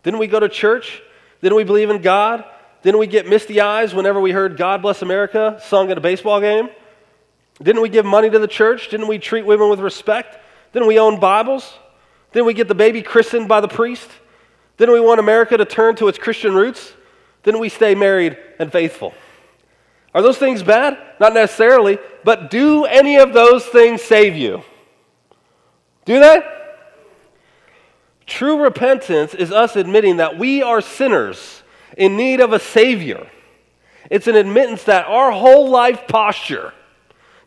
[0.06, 1.02] Didn't we go to church?
[1.42, 2.46] Didn't we believe in God?
[2.84, 6.40] Didn't we get misty eyes whenever we heard God Bless America sung at a baseball
[6.40, 6.70] game?
[7.62, 8.90] Didn't we give money to the church?
[8.90, 10.38] Didn't we treat women with respect?
[10.74, 11.74] Didn't we own Bibles?
[12.34, 14.08] Didn't we get the baby christened by the priest?
[14.78, 16.94] Didn't we want America to turn to its Christian roots?
[17.42, 19.12] Didn't we stay married and faithful?
[20.14, 21.00] Are those things bad?
[21.20, 24.62] Not necessarily, but do any of those things save you?
[26.06, 26.44] Do they?
[28.26, 31.64] True repentance is us admitting that we are sinners
[31.98, 33.30] in need of a Savior.
[34.10, 36.74] It's an admittance that our whole life posture,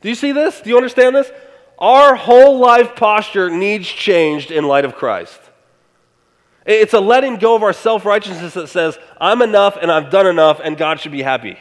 [0.00, 0.60] do you see this?
[0.60, 1.30] Do you understand this?
[1.78, 5.40] Our whole life posture needs changed in light of Christ.
[6.66, 10.26] It's a letting go of our self righteousness that says, I'm enough and I've done
[10.26, 11.58] enough and God should be happy.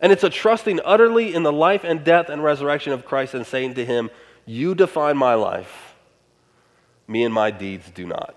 [0.00, 3.46] And it's a trusting utterly in the life and death and resurrection of Christ and
[3.46, 4.10] saying to Him,
[4.44, 5.85] You define my life.
[7.08, 8.34] Me and my deeds do not.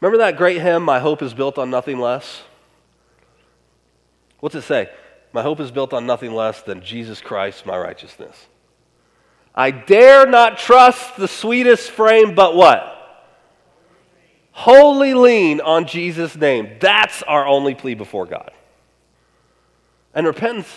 [0.00, 2.42] Remember that great hymn, My Hope is Built on Nothing Less?
[4.40, 4.88] What's it say?
[5.32, 8.46] My hope is built on nothing less than Jesus Christ, my righteousness.
[9.54, 12.92] I dare not trust the sweetest frame, but what?
[14.52, 16.76] Wholly lean on Jesus' name.
[16.80, 18.50] That's our only plea before God.
[20.14, 20.74] And repentance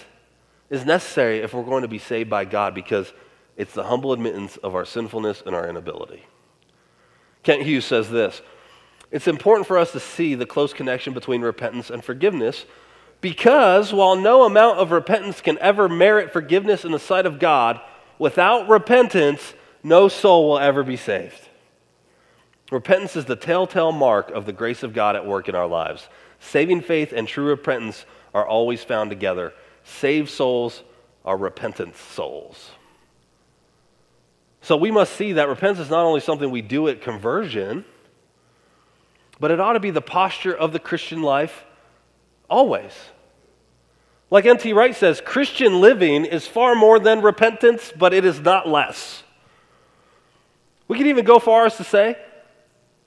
[0.70, 3.14] is necessary if we're going to be saved by God because
[3.60, 6.24] it's the humble admittance of our sinfulness and our inability.
[7.44, 8.42] Kent Hughes says this
[9.12, 12.66] It's important for us to see the close connection between repentance and forgiveness
[13.20, 17.82] because while no amount of repentance can ever merit forgiveness in the sight of God,
[18.18, 21.50] without repentance, no soul will ever be saved.
[22.72, 26.08] Repentance is the telltale mark of the grace of God at work in our lives.
[26.40, 29.52] Saving faith and true repentance are always found together.
[29.84, 30.82] Saved souls
[31.26, 32.72] are repentant souls.
[34.62, 37.86] So we must see that repentance is not only something we do at conversion,
[39.40, 41.66] but it ought to be the posture of the Christian life
[42.50, 42.92] always.
[44.30, 44.74] Like N.T.
[44.74, 49.24] Wright says, Christian living is far more than repentance, but it is not less.
[50.88, 52.18] We could even go far as to say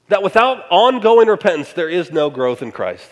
[0.09, 3.09] that without ongoing repentance, there is no growth in Christ.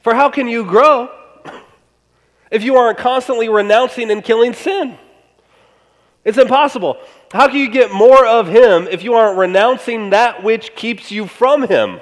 [0.00, 1.10] For how can you grow
[2.50, 4.98] if you aren't constantly renouncing and killing sin?
[6.26, 6.98] It's impossible.
[7.32, 11.28] How can you get more of Him if you aren't renouncing that which keeps you
[11.28, 12.00] from Him?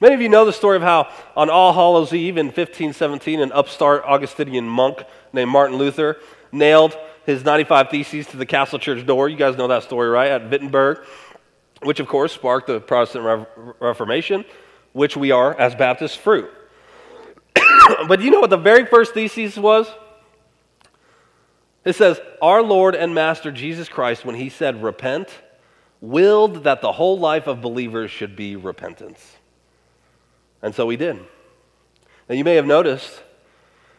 [0.00, 3.52] Many of you know the story of how on All Hallows Eve in 1517, an
[3.52, 6.16] upstart Augustinian monk named Martin Luther
[6.50, 9.28] nailed his 95 Theses to the castle church door.
[9.28, 10.32] You guys know that story, right?
[10.32, 11.04] At Wittenberg,
[11.82, 14.44] which of course sparked the Protestant Re- Reformation,
[14.92, 16.50] which we are as Baptists fruit.
[18.08, 19.86] but do you know what the very first thesis was?
[21.84, 25.28] It says, Our Lord and Master Jesus Christ, when he said, Repent,
[26.00, 29.36] willed that the whole life of believers should be repentance.
[30.62, 31.16] And so we did.
[32.28, 33.22] Now, you may have noticed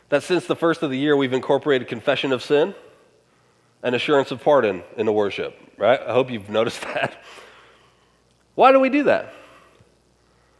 [0.09, 2.75] that since the first of the year, we've incorporated confession of sin
[3.83, 5.99] and assurance of pardon in the worship, right?
[5.99, 7.23] I hope you've noticed that.
[8.55, 9.33] Why do we do that?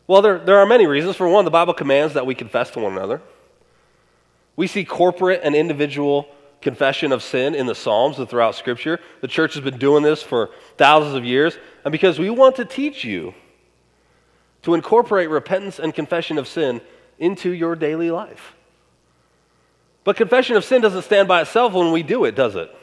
[0.07, 1.15] Well, there, there are many reasons.
[1.15, 3.21] For one, the Bible commands that we confess to one another.
[4.55, 6.27] We see corporate and individual
[6.62, 9.00] confession of sin in the Psalms and throughout Scripture.
[9.21, 11.58] The church has been doing this for thousands of years.
[11.84, 13.34] And because we want to teach you
[14.63, 16.82] to incorporate repentance and confession of sin
[17.17, 18.56] into your daily life.
[20.04, 22.76] But confession of sin doesn't stand by itself when we do it, does it?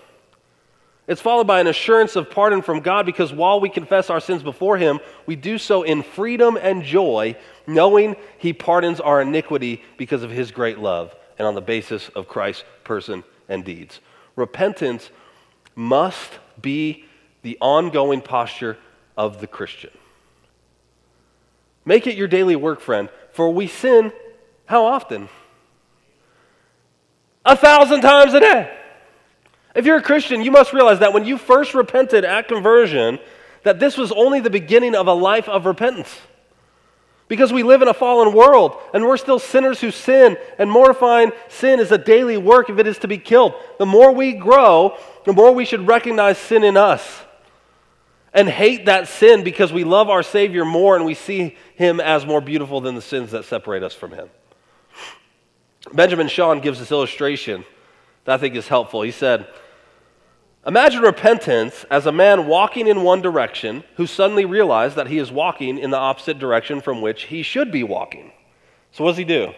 [1.07, 4.43] It's followed by an assurance of pardon from God because while we confess our sins
[4.43, 7.35] before Him, we do so in freedom and joy,
[7.67, 12.29] knowing He pardons our iniquity because of His great love and on the basis of
[12.29, 14.01] Christ's person and deeds.
[14.37, 15.11] Repentance
[15.75, 17.05] must be
[17.43, 18.79] the ongoing posture
[19.17, 19.91] of the Christian.
[21.85, 24.13] Make it your daily work, friend, for we sin
[24.67, 25.29] how often?
[27.45, 28.77] A thousand times a day.
[29.75, 33.19] If you're a Christian, you must realize that when you first repented at conversion,
[33.63, 36.15] that this was only the beginning of a life of repentance.
[37.29, 41.33] Because we live in a fallen world and we're still sinners who sin, and mortifying
[41.49, 43.55] sin is a daily work if it is to be killed.
[43.79, 47.23] The more we grow, the more we should recognize sin in us
[48.33, 52.27] and hate that sin because we love our Savior more and we see Him as
[52.27, 54.29] more beautiful than the sins that separate us from Him.
[55.93, 57.65] Benjamin Shawn gives this illustration
[58.25, 59.03] that I think is helpful.
[59.03, 59.47] He said,
[60.67, 65.31] Imagine repentance as a man walking in one direction who suddenly realized that he is
[65.31, 68.33] walking in the opposite direction from which he should be walking.
[68.93, 69.53] So, what does he do?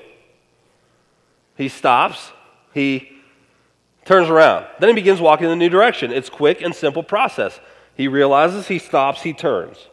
[1.56, 2.32] He stops,
[2.72, 3.10] he
[4.04, 4.66] turns around.
[4.78, 6.12] Then he begins walking in a new direction.
[6.12, 7.60] It's quick and simple process.
[7.94, 9.88] He realizes, he stops, he turns.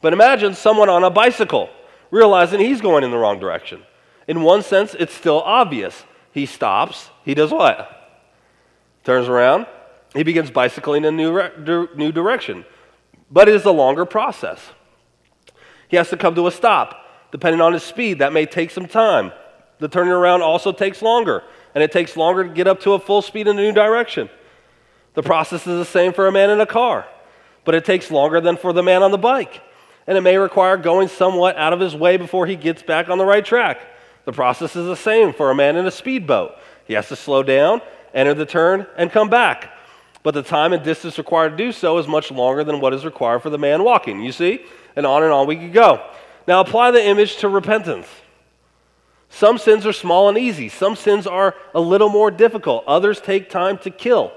[0.00, 1.70] But imagine someone on a bicycle
[2.10, 3.82] realizing he's going in the wrong direction.
[4.26, 6.04] In one sense, it's still obvious.
[6.32, 7.88] He stops, he does what?
[9.04, 9.66] Turns around,
[10.14, 12.64] he begins bicycling in a new, new direction.
[13.30, 14.60] But it is a longer process.
[15.88, 17.06] He has to come to a stop.
[17.32, 19.32] Depending on his speed, that may take some time.
[19.78, 21.44] The turning around also takes longer,
[21.74, 24.28] and it takes longer to get up to a full speed in a new direction.
[25.14, 27.06] The process is the same for a man in a car,
[27.64, 29.62] but it takes longer than for the man on the bike.
[30.06, 33.18] And it may require going somewhat out of his way before he gets back on
[33.18, 33.80] the right track.
[34.24, 36.56] The process is the same for a man in a speedboat.
[36.84, 37.80] He has to slow down,
[38.12, 39.70] enter the turn, and come back
[40.22, 43.04] but the time and distance required to do so is much longer than what is
[43.04, 44.20] required for the man walking.
[44.20, 44.60] You see?
[44.96, 46.04] And on and on we could go.
[46.46, 48.06] Now apply the image to repentance.
[49.30, 53.48] Some sins are small and easy, some sins are a little more difficult, others take
[53.48, 54.32] time to kill.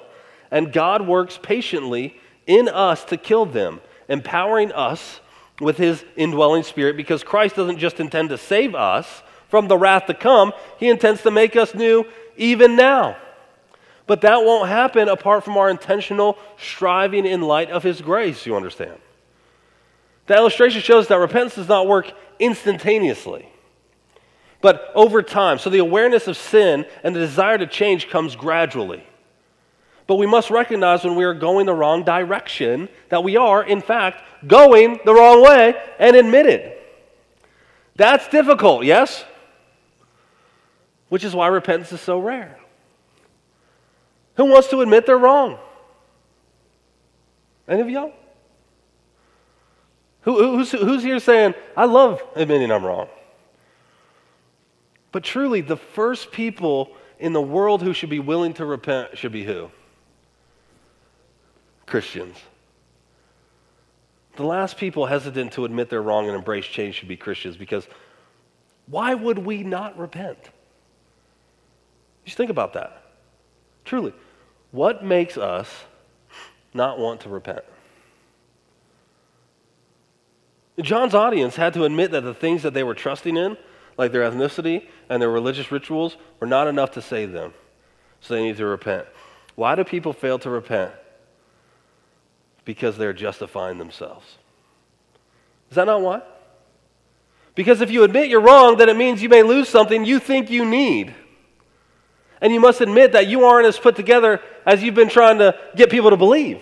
[0.52, 5.20] And God works patiently in us to kill them, empowering us
[5.60, 10.06] with his indwelling spirit because Christ doesn't just intend to save us from the wrath
[10.08, 12.06] to come, he intends to make us new
[12.38, 13.18] even now.
[14.06, 18.56] But that won't happen apart from our intentional striving in light of His grace, you
[18.56, 18.98] understand?
[20.28, 23.50] The illustration shows that repentance does not work instantaneously.
[24.64, 25.60] but over time.
[25.60, 29.06] So the awareness of sin and the desire to change comes gradually.
[30.08, 33.82] But we must recognize when we are going the wrong direction that we are, in
[33.82, 36.82] fact, going the wrong way and admit it.
[37.98, 39.26] That's difficult, yes?
[41.10, 42.58] Which is why repentance is so rare.
[44.36, 45.58] Who wants to admit they're wrong?
[47.68, 48.14] Any of y'all?
[50.22, 53.08] Who, who's, who's here saying, I love admitting I'm wrong?
[55.12, 59.32] But truly, the first people in the world who should be willing to repent should
[59.32, 59.70] be who?
[61.86, 62.38] Christians.
[64.36, 67.88] The last people hesitant to admit they're wrong and embrace change should be Christians because
[68.88, 70.40] why would we not repent?
[72.26, 73.03] Just think about that.
[73.86, 74.14] Truly,
[74.72, 75.70] what makes us
[76.74, 77.64] not want to repent?
[80.82, 83.58] John's audience had to admit that the things that they were trusting in,
[83.98, 87.54] like their ethnicity and their religious rituals, were not enough to save them.
[88.22, 89.06] So they need to repent.
[89.56, 90.92] Why do people fail to repent?
[92.66, 94.38] Because they're justifying themselves.
[95.70, 96.24] Is that not why?
[97.56, 100.50] Because if you admit you're wrong, then it means you may lose something you think
[100.50, 101.14] you need.
[102.44, 105.58] And you must admit that you aren't as put together as you've been trying to
[105.78, 106.62] get people to believe.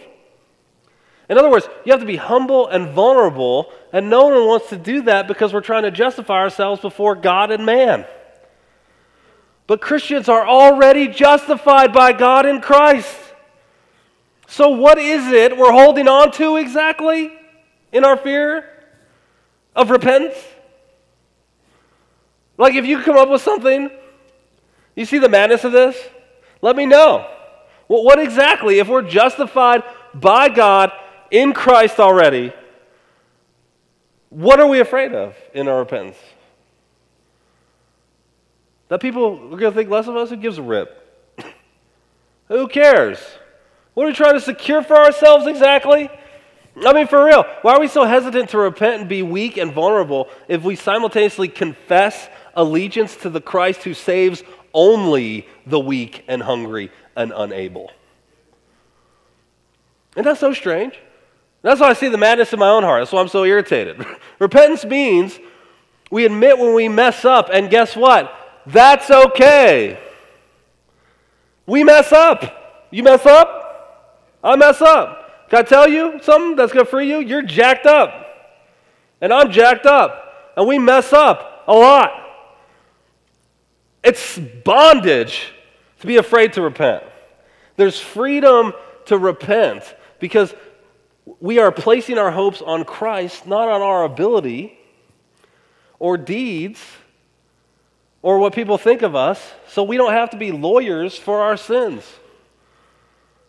[1.27, 4.77] In other words, you have to be humble and vulnerable, and no one wants to
[4.77, 8.05] do that because we're trying to justify ourselves before God and man.
[9.65, 13.17] But Christians are already justified by God in Christ.
[14.47, 17.31] So, what is it we're holding on to exactly
[17.91, 18.69] in our fear
[19.75, 20.35] of repentance?
[22.57, 23.89] Like, if you come up with something,
[24.95, 25.97] you see the madness of this?
[26.61, 27.27] Let me know.
[27.87, 29.83] Well, what exactly, if we're justified
[30.13, 30.91] by God
[31.29, 32.53] in Christ already,
[34.29, 36.17] what are we afraid of in our repentance?
[38.87, 40.29] That people are going to think less of us?
[40.29, 40.97] Who gives a rip?
[42.47, 43.19] Who cares?
[43.93, 46.09] What are we trying to secure for ourselves exactly?
[46.77, 49.73] I mean, for real, why are we so hesitant to repent and be weak and
[49.73, 56.41] vulnerable if we simultaneously confess allegiance to the Christ who saves only the weak and
[56.43, 57.91] hungry and unable?
[60.15, 60.99] Isn't that so strange?
[61.61, 63.01] That's why I see the madness in my own heart.
[63.01, 64.03] That's why I'm so irritated.
[64.39, 65.39] Repentance means
[66.09, 68.33] we admit when we mess up, and guess what?
[68.65, 69.99] That's okay.
[71.65, 72.87] We mess up.
[72.91, 74.37] You mess up?
[74.43, 75.49] I mess up.
[75.49, 77.19] Can I tell you something that's good for you?
[77.19, 78.13] You're jacked up.
[79.21, 80.53] And I'm jacked up.
[80.57, 82.20] And we mess up a lot.
[84.03, 85.53] It's bondage
[85.99, 87.03] to be afraid to repent.
[87.75, 88.73] There's freedom
[89.05, 89.83] to repent
[90.19, 90.53] because
[91.39, 94.77] we are placing our hopes on Christ, not on our ability
[95.99, 96.79] or deeds
[98.23, 101.57] or what people think of us, so we don't have to be lawyers for our
[101.57, 102.03] sins.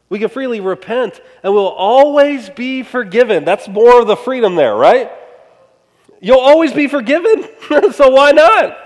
[0.09, 3.45] We can freely repent and we'll always be forgiven.
[3.45, 5.11] That's more of the freedom there, right?
[6.21, 7.49] You'll always be forgiven,
[7.93, 8.77] so why not?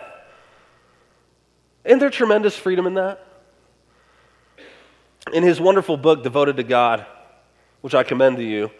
[1.86, 3.24] Isn't there tremendous freedom in that?
[5.32, 7.06] In his wonderful book, Devoted to God,
[7.80, 8.70] which I commend to you,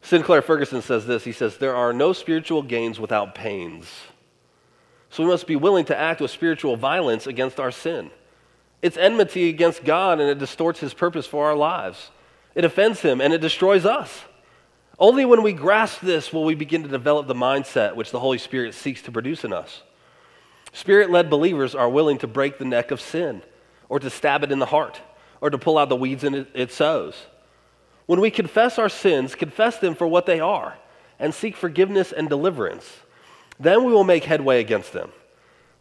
[0.00, 3.86] Sinclair Ferguson says this He says, There are no spiritual gains without pains.
[5.10, 8.10] So we must be willing to act with spiritual violence against our sin.
[8.80, 12.10] It's enmity against God and it distorts his purpose for our lives.
[12.54, 14.22] It offends him and it destroys us.
[14.98, 18.38] Only when we grasp this will we begin to develop the mindset which the Holy
[18.38, 19.82] Spirit seeks to produce in us.
[20.72, 23.42] Spirit led believers are willing to break the neck of sin,
[23.88, 25.00] or to stab it in the heart,
[25.40, 27.14] or to pull out the weeds in it sows.
[28.06, 30.76] When we confess our sins, confess them for what they are,
[31.18, 32.88] and seek forgiveness and deliverance
[33.60, 35.12] then we will make headway against them.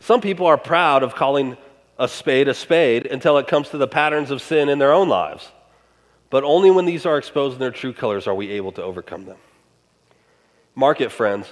[0.01, 1.57] Some people are proud of calling
[1.97, 5.09] a spade a spade until it comes to the patterns of sin in their own
[5.09, 5.49] lives.
[6.29, 9.25] But only when these are exposed in their true colors are we able to overcome
[9.25, 9.37] them.
[10.75, 11.47] Mark it, friends.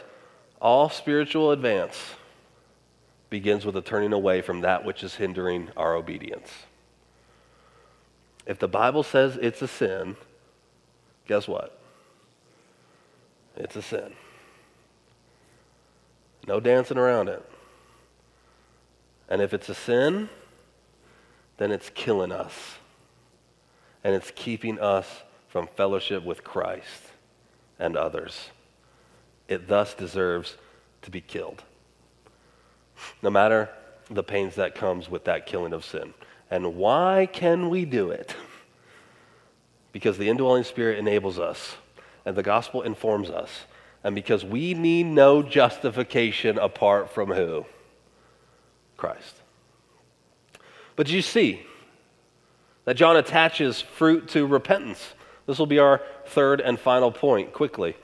[0.61, 1.97] All spiritual advance
[3.29, 6.51] begins with a turning away from that which is hindering our obedience.
[8.45, 10.15] If the Bible says it's a sin,
[11.27, 11.77] guess what?
[13.57, 14.13] It's a sin.
[16.47, 17.43] No dancing around it.
[19.27, 20.29] And if it's a sin,
[21.57, 22.75] then it's killing us.
[24.03, 27.11] And it's keeping us from fellowship with Christ
[27.77, 28.49] and others.
[29.49, 30.55] It thus deserves
[31.01, 31.63] to be killed.
[33.21, 33.69] No matter
[34.09, 36.13] the pains that comes with that killing of sin.
[36.49, 38.35] And why can we do it?
[39.91, 41.75] Because the indwelling spirit enables us
[42.25, 43.49] and the gospel informs us
[44.03, 47.65] and because we need no justification apart from who?
[48.95, 49.35] Christ.
[50.95, 51.61] But you see
[52.85, 55.13] that John attaches fruit to repentance.
[55.45, 57.95] This will be our third and final point quickly.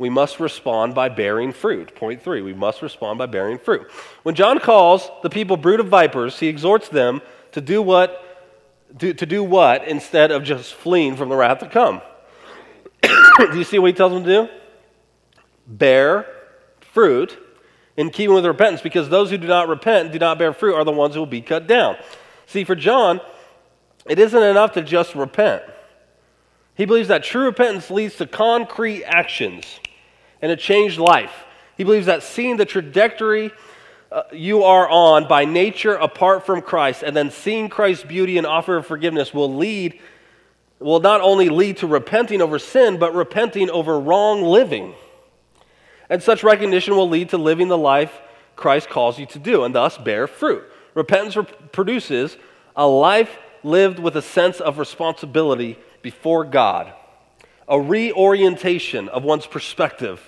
[0.00, 1.94] We must respond by bearing fruit.
[1.94, 3.86] Point three, we must respond by bearing fruit.
[4.22, 7.20] When John calls the people brood of vipers, he exhorts them
[7.52, 8.24] to do what
[8.98, 12.00] to do what instead of just fleeing from the wrath to come.
[13.02, 14.48] do you see what he tells them to do?
[15.66, 16.26] Bear
[16.80, 17.38] fruit
[17.98, 20.76] in keeping with repentance, because those who do not repent and do not bear fruit
[20.76, 21.96] are the ones who will be cut down.
[22.46, 23.20] See, for John,
[24.06, 25.62] it isn't enough to just repent.
[26.74, 29.78] He believes that true repentance leads to concrete actions
[30.42, 31.32] and a changed life.
[31.76, 33.50] He believes that seeing the trajectory
[34.12, 38.46] uh, you are on by nature apart from Christ and then seeing Christ's beauty and
[38.46, 40.00] offer of forgiveness will lead
[40.80, 44.94] will not only lead to repenting over sin but repenting over wrong living.
[46.08, 48.20] And such recognition will lead to living the life
[48.56, 50.64] Christ calls you to do and thus bear fruit.
[50.94, 52.36] Repentance re- produces
[52.74, 56.92] a life lived with a sense of responsibility before God,
[57.68, 60.20] a reorientation of one's perspective,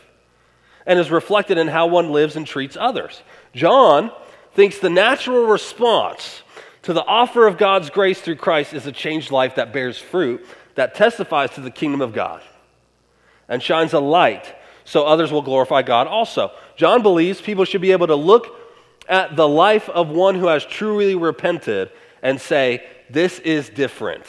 [0.86, 3.22] and is reflected in how one lives and treats others.
[3.54, 4.10] John
[4.54, 6.42] thinks the natural response
[6.82, 10.44] to the offer of God's grace through Christ is a changed life that bears fruit,
[10.74, 12.42] that testifies to the kingdom of God,
[13.48, 14.54] and shines a light
[14.84, 16.50] so others will glorify God also.
[16.76, 18.58] John believes people should be able to look
[19.08, 21.90] at the life of one who has truly repented
[22.22, 24.24] and say, This is different.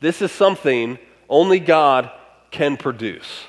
[0.00, 2.10] This is something only God
[2.50, 3.44] can produce.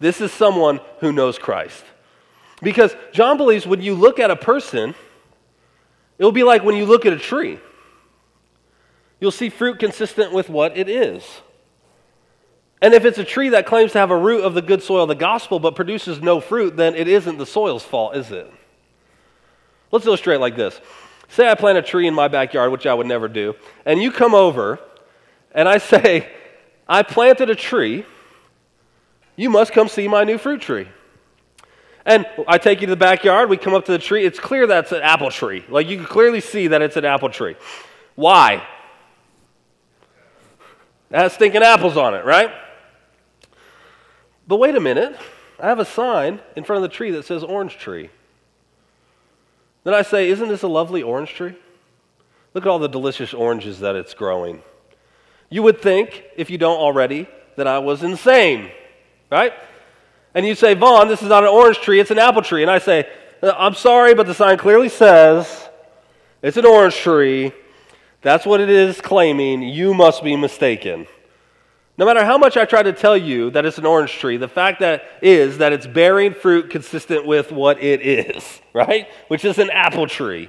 [0.00, 1.84] This is someone who knows Christ.
[2.62, 4.94] Because John believes when you look at a person,
[6.18, 7.58] it will be like when you look at a tree.
[9.20, 11.22] You'll see fruit consistent with what it is.
[12.82, 15.04] And if it's a tree that claims to have a root of the good soil
[15.04, 18.52] of the gospel but produces no fruit, then it isn't the soil's fault, is it?
[19.90, 20.78] Let's illustrate like this.
[21.28, 23.54] Say I plant a tree in my backyard, which I would never do,
[23.86, 24.78] and you come over
[25.52, 26.28] and I say,
[26.86, 28.04] I planted a tree,
[29.36, 30.88] you must come see my new fruit tree.
[32.06, 34.66] And I take you to the backyard, we come up to the tree, it's clear
[34.66, 35.64] that's an apple tree.
[35.68, 37.56] Like you can clearly see that it's an apple tree.
[38.14, 38.62] Why?
[41.10, 42.50] It has stinking apples on it, right?
[44.46, 45.16] But wait a minute,
[45.58, 48.10] I have a sign in front of the tree that says orange tree.
[49.84, 51.54] Then I say, Isn't this a lovely orange tree?
[52.52, 54.62] Look at all the delicious oranges that it's growing.
[55.50, 58.70] You would think, if you don't already, that I was insane,
[59.30, 59.52] right?
[60.34, 62.62] And you say, Vaughn, this is not an orange tree, it's an apple tree.
[62.62, 63.08] And I say,
[63.42, 65.68] uh, I'm sorry, but the sign clearly says
[66.42, 67.52] it's an orange tree.
[68.22, 69.62] That's what it is claiming.
[69.62, 71.06] You must be mistaken.
[71.96, 74.48] No matter how much I try to tell you that it's an orange tree, the
[74.48, 79.08] fact that is that it's bearing fruit consistent with what it is, right?
[79.28, 80.48] Which is an apple tree.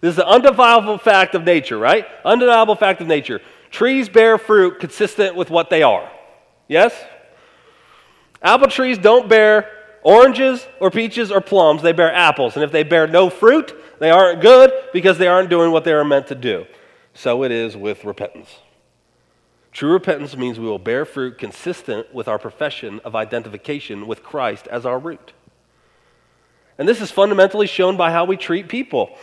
[0.00, 2.06] This is an undeniable fact of nature, right?
[2.24, 3.40] Undeniable fact of nature.
[3.70, 6.10] Trees bear fruit consistent with what they are.
[6.68, 6.94] Yes?
[8.44, 9.70] Apple trees don't bear
[10.02, 12.54] oranges or peaches or plums, they bear apples.
[12.54, 15.92] And if they bear no fruit, they aren't good because they aren't doing what they
[15.92, 16.66] are meant to do.
[17.14, 18.58] So it is with repentance.
[19.72, 24.68] True repentance means we will bear fruit consistent with our profession of identification with Christ
[24.68, 25.32] as our root.
[26.78, 29.16] And this is fundamentally shown by how we treat people.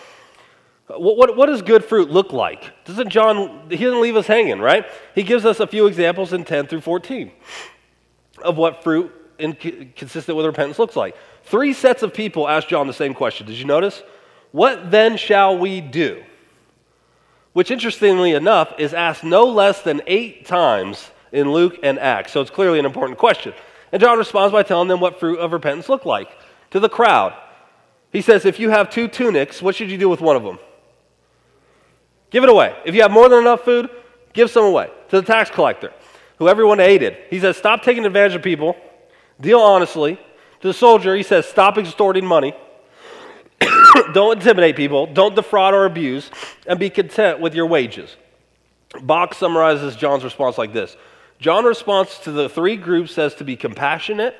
[0.88, 2.74] What, what, what, does good fruit look like?
[2.86, 4.86] Doesn't John, he doesn't leave us hanging, right?
[5.16, 7.32] He gives us a few examples in 10 through 14
[8.44, 9.12] of what fruit
[9.96, 11.16] consistent with repentance looks like.
[11.44, 13.48] Three sets of people asked John the same question.
[13.48, 14.04] Did you notice?
[14.52, 16.24] What then shall we do?
[17.54, 22.32] Which, interestingly enough, is asked no less than eight times in Luke and Acts.
[22.32, 23.54] So it's clearly an important question.
[23.92, 26.30] And John responds by telling them what fruit of repentance looked like
[26.72, 27.34] to the crowd.
[28.12, 30.60] He says, If you have two tunics, what should you do with one of them?
[32.30, 32.76] Give it away.
[32.86, 33.90] If you have more than enough food,
[34.34, 35.92] give some away to the tax collector,
[36.42, 37.16] who everyone hated.
[37.30, 38.76] He says, Stop taking advantage of people,
[39.40, 40.16] deal honestly.
[40.62, 42.56] To the soldier, he says, Stop extorting money.
[44.16, 46.32] don't intimidate people, don't defraud or abuse,
[46.66, 48.16] and be content with your wages.
[49.04, 50.98] Bock summarizes John's response like this
[51.38, 54.36] John's response to the three groups says to be compassionate,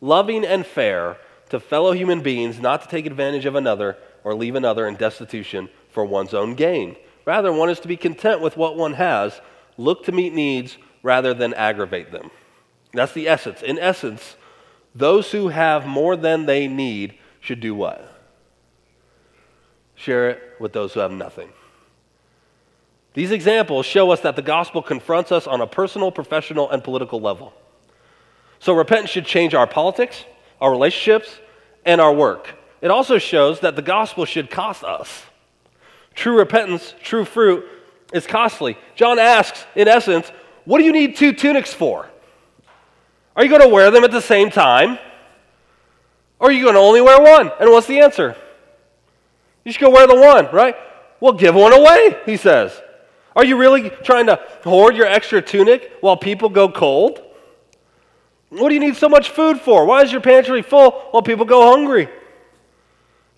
[0.00, 1.16] loving, and fair
[1.50, 5.68] to fellow human beings, not to take advantage of another or leave another in destitution
[5.90, 6.96] for one's own gain.
[7.24, 9.40] Rather, one is to be content with what one has,
[9.78, 12.30] look to meet needs rather than aggravate them.
[12.92, 13.62] That's the essence.
[13.62, 14.36] In essence,
[14.94, 18.06] those who have more than they need should do what?
[19.94, 21.50] Share it with those who have nothing.
[23.14, 27.20] These examples show us that the gospel confronts us on a personal, professional, and political
[27.20, 27.52] level.
[28.60, 30.24] So repentance should change our politics,
[30.60, 31.38] our relationships,
[31.84, 32.54] and our work.
[32.80, 35.22] it also shows that the gospel should cost us.
[36.14, 37.64] True repentance, true fruit
[38.12, 38.76] is costly.
[38.94, 40.30] John asks, in essence,
[40.70, 42.08] what do you need two tunics for?
[43.34, 45.00] Are you going to wear them at the same time?
[46.38, 47.50] Or are you going to only wear one?
[47.58, 48.36] And what's the answer?
[49.64, 50.76] You should go wear the one, right?
[51.18, 52.80] Well, give one away, he says.
[53.34, 57.20] Are you really trying to hoard your extra tunic while people go cold?
[58.50, 59.84] What do you need so much food for?
[59.86, 62.08] Why is your pantry full while people go hungry?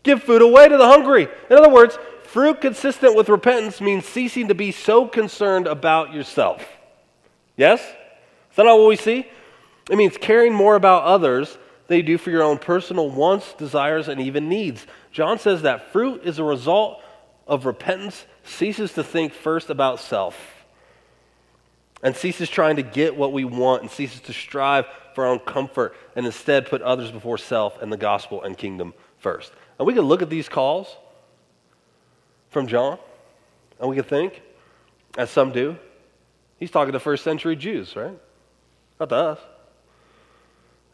[0.03, 1.29] Give food away to the hungry.
[1.49, 6.63] In other words, fruit consistent with repentance means ceasing to be so concerned about yourself.
[7.57, 7.81] Yes?
[7.81, 9.27] Is that not what we see?
[9.91, 14.09] It means caring more about others than you do for your own personal wants, desires,
[14.09, 14.87] and even needs.
[15.11, 17.03] John says that fruit is a result
[17.47, 20.39] of repentance, ceases to think first about self,
[22.03, 25.39] and ceases trying to get what we want, and ceases to strive for our own
[25.41, 29.53] comfort, and instead put others before self and the gospel and kingdom first.
[29.79, 30.97] And we can look at these calls
[32.51, 32.99] from John,
[33.81, 34.41] and we can think,
[35.19, 35.77] as some do,
[36.63, 38.17] he's talking to first century Jews, right?
[39.01, 39.39] Not to us.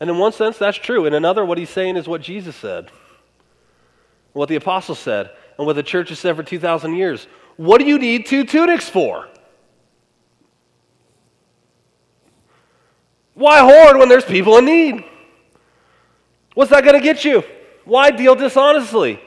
[0.01, 1.05] And in one sense, that's true.
[1.05, 2.91] In another, what he's saying is what Jesus said,
[4.33, 7.27] what the apostles said, and what the church has said for 2,000 years.
[7.59, 9.29] What do you need two tunics for?
[13.35, 15.05] Why hoard when there's people in need?
[16.55, 17.45] What's that going to get you?
[17.85, 19.21] Why deal dishonestly?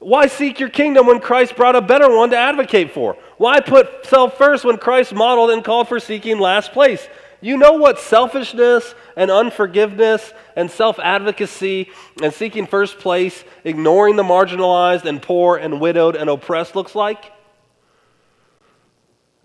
[0.00, 3.18] Why seek your kingdom when Christ brought a better one to advocate for?
[3.36, 7.06] Why put self first when Christ modeled and called for seeking last place?
[7.42, 11.90] You know what selfishness and unforgiveness and self advocacy
[12.22, 17.32] and seeking first place, ignoring the marginalized and poor and widowed and oppressed looks like?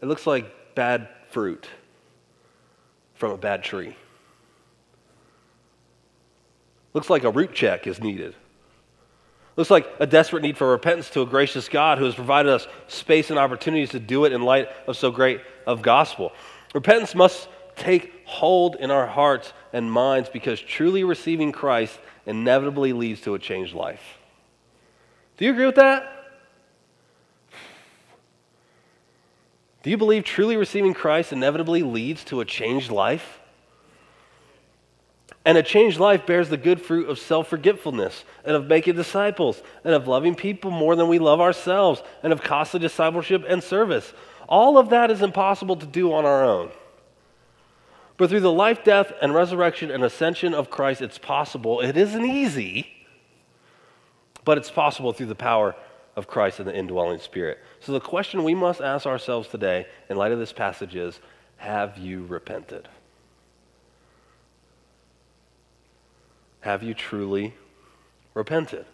[0.02, 1.68] It looks like bad fruit
[3.14, 3.98] from a bad tree.
[6.94, 8.36] Looks like a root check is needed.
[9.56, 12.68] Looks like a desperate need for repentance to a gracious God who has provided us
[12.88, 16.34] space and opportunities to do it in light of so great of gospel.
[16.74, 23.22] Repentance must take hold in our hearts and minds because truly receiving Christ inevitably leads
[23.22, 24.18] to a changed life.
[25.38, 26.12] Do you agree with that?
[29.84, 33.40] Do you believe truly receiving Christ inevitably leads to a changed life?
[35.46, 39.62] And a changed life bears the good fruit of self forgetfulness and of making disciples
[39.84, 44.12] and of loving people more than we love ourselves and of costly discipleship and service.
[44.50, 46.72] All of that is impossible to do on our own.
[48.18, 51.82] But through the life, death, and resurrection and ascension of Christ, it's possible.
[51.82, 52.88] It isn't easy,
[54.46, 55.76] but it's possible through the power
[56.16, 57.60] of Christ and the indwelling Spirit.
[57.82, 61.20] So the question we must ask ourselves today, in light of this passage, is
[61.58, 62.88] Have you repented?
[66.66, 67.54] Have you truly
[68.34, 68.88] repented?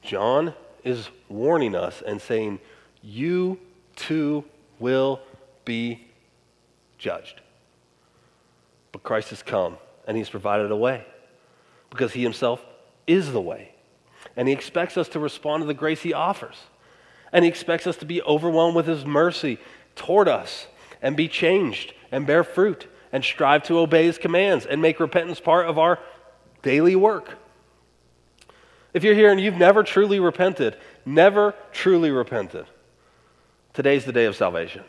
[0.00, 2.60] John is warning us and saying,
[3.02, 3.60] You
[3.94, 4.46] too
[4.78, 5.20] will
[5.66, 6.06] be
[6.96, 7.42] judged.
[8.90, 9.76] But Christ has come
[10.06, 11.04] and he's provided a way
[11.90, 12.64] because he himself
[13.06, 13.74] is the way.
[14.34, 16.56] And he expects us to respond to the grace he offers.
[17.34, 19.58] And he expects us to be overwhelmed with his mercy
[19.94, 20.68] toward us
[21.02, 25.38] and be changed and bear fruit and strive to obey his commands and make repentance
[25.38, 25.98] part of our
[26.68, 27.38] daily work.
[28.92, 32.66] If you're here and you've never truly repented, never truly repented,
[33.72, 34.84] today's the day of salvation.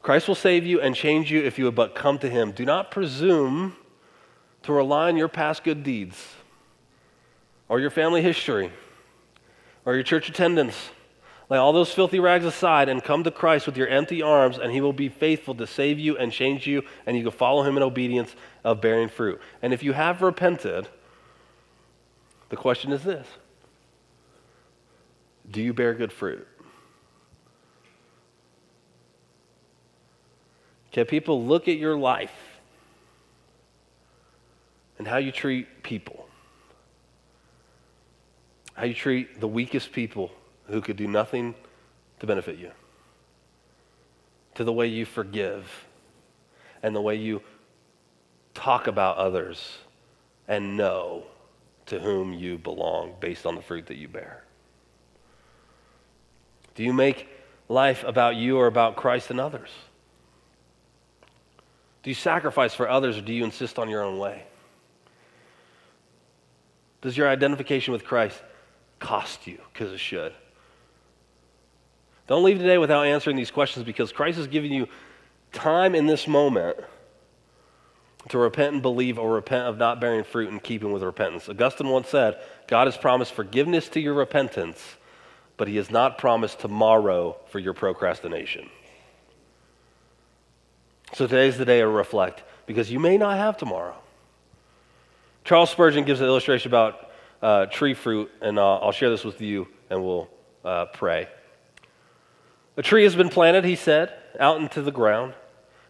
[0.00, 2.52] Christ will save you and change you if you would but come to him.
[2.52, 3.74] Do not presume
[4.62, 6.24] to rely on your past good deeds
[7.68, 8.70] or your family history
[9.84, 10.90] or your church attendance.
[11.52, 14.72] Lay all those filthy rags aside and come to Christ with your empty arms, and
[14.72, 17.76] He will be faithful to save you and change you, and you can follow Him
[17.76, 18.34] in obedience
[18.64, 19.38] of bearing fruit.
[19.60, 20.88] And if you have repented,
[22.48, 23.26] the question is this
[25.50, 26.48] Do you bear good fruit?
[30.90, 32.32] Can people look at your life
[34.96, 36.26] and how you treat people?
[38.72, 40.30] How you treat the weakest people
[40.66, 41.54] who could do nothing
[42.20, 42.70] to benefit you?
[44.54, 45.86] To the way you forgive
[46.82, 47.42] and the way you
[48.54, 49.78] talk about others
[50.46, 51.24] and know
[51.86, 54.44] to whom you belong based on the fruit that you bear?
[56.74, 57.28] Do you make
[57.68, 59.70] life about you or about Christ and others?
[62.02, 64.44] Do you sacrifice for others or do you insist on your own way?
[67.00, 68.40] Does your identification with Christ
[68.98, 69.58] cost you?
[69.72, 70.32] Because it should.
[72.32, 74.88] Don't leave today without answering these questions because Christ has given you
[75.52, 76.78] time in this moment
[78.30, 81.50] to repent and believe or repent of not bearing fruit in keeping with repentance.
[81.50, 84.82] Augustine once said, God has promised forgiveness to your repentance,
[85.58, 88.70] but he has not promised tomorrow for your procrastination.
[91.12, 93.98] So today's the day to reflect because you may not have tomorrow.
[95.44, 97.10] Charles Spurgeon gives an illustration about
[97.42, 100.30] uh, tree fruit, and uh, I'll share this with you and we'll
[100.64, 101.28] uh, pray.
[102.76, 105.34] A tree has been planted, he said, out into the ground.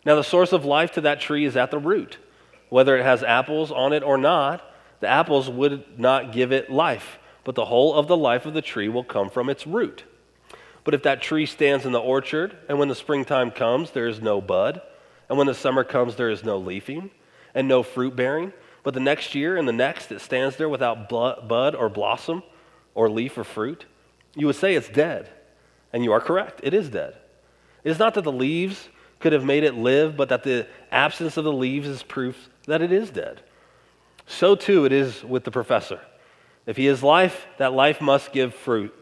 [0.05, 2.19] Now, the source of life to that tree is at the root.
[2.71, 4.69] Whether it has apples on it or not,
[5.01, 8.63] the apples would not give it life, but the whole of the life of the
[8.63, 10.05] tree will come from its root.
[10.85, 14.21] But if that tree stands in the orchard, and when the springtime comes, there is
[14.21, 14.81] no bud,
[15.29, 17.11] and when the summer comes, there is no leafing,
[17.55, 18.53] and no fruit bearing,
[18.83, 22.43] but the next year and the next it stands there without bud or blossom
[22.95, 23.85] or leaf or fruit,
[24.35, 25.29] you would say it's dead.
[25.93, 27.15] And you are correct, it is dead.
[27.85, 28.89] It is not that the leaves
[29.21, 32.83] could have made it live, but that the absence of the leaves is proof that
[32.83, 33.41] it is dead.
[34.27, 36.01] So too it is with the professor.
[36.67, 38.95] If he is life, that life must give fruit.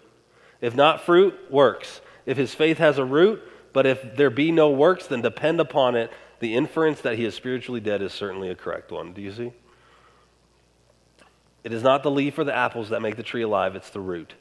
[0.60, 2.00] If not fruit, works.
[2.26, 5.94] If his faith has a root, but if there be no works, then depend upon
[5.94, 6.10] it.
[6.40, 9.12] The inference that he is spiritually dead is certainly a correct one.
[9.12, 9.52] Do you see?
[11.62, 14.00] It is not the leaf or the apples that make the tree alive, it's the
[14.00, 14.34] root.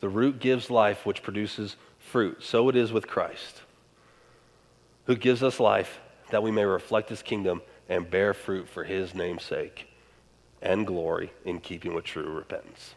[0.00, 2.42] The root gives life, which produces fruit.
[2.42, 3.62] So it is with Christ,
[5.06, 9.14] who gives us life that we may reflect his kingdom and bear fruit for his
[9.14, 9.88] name's sake
[10.60, 12.94] and glory in keeping with true repentance.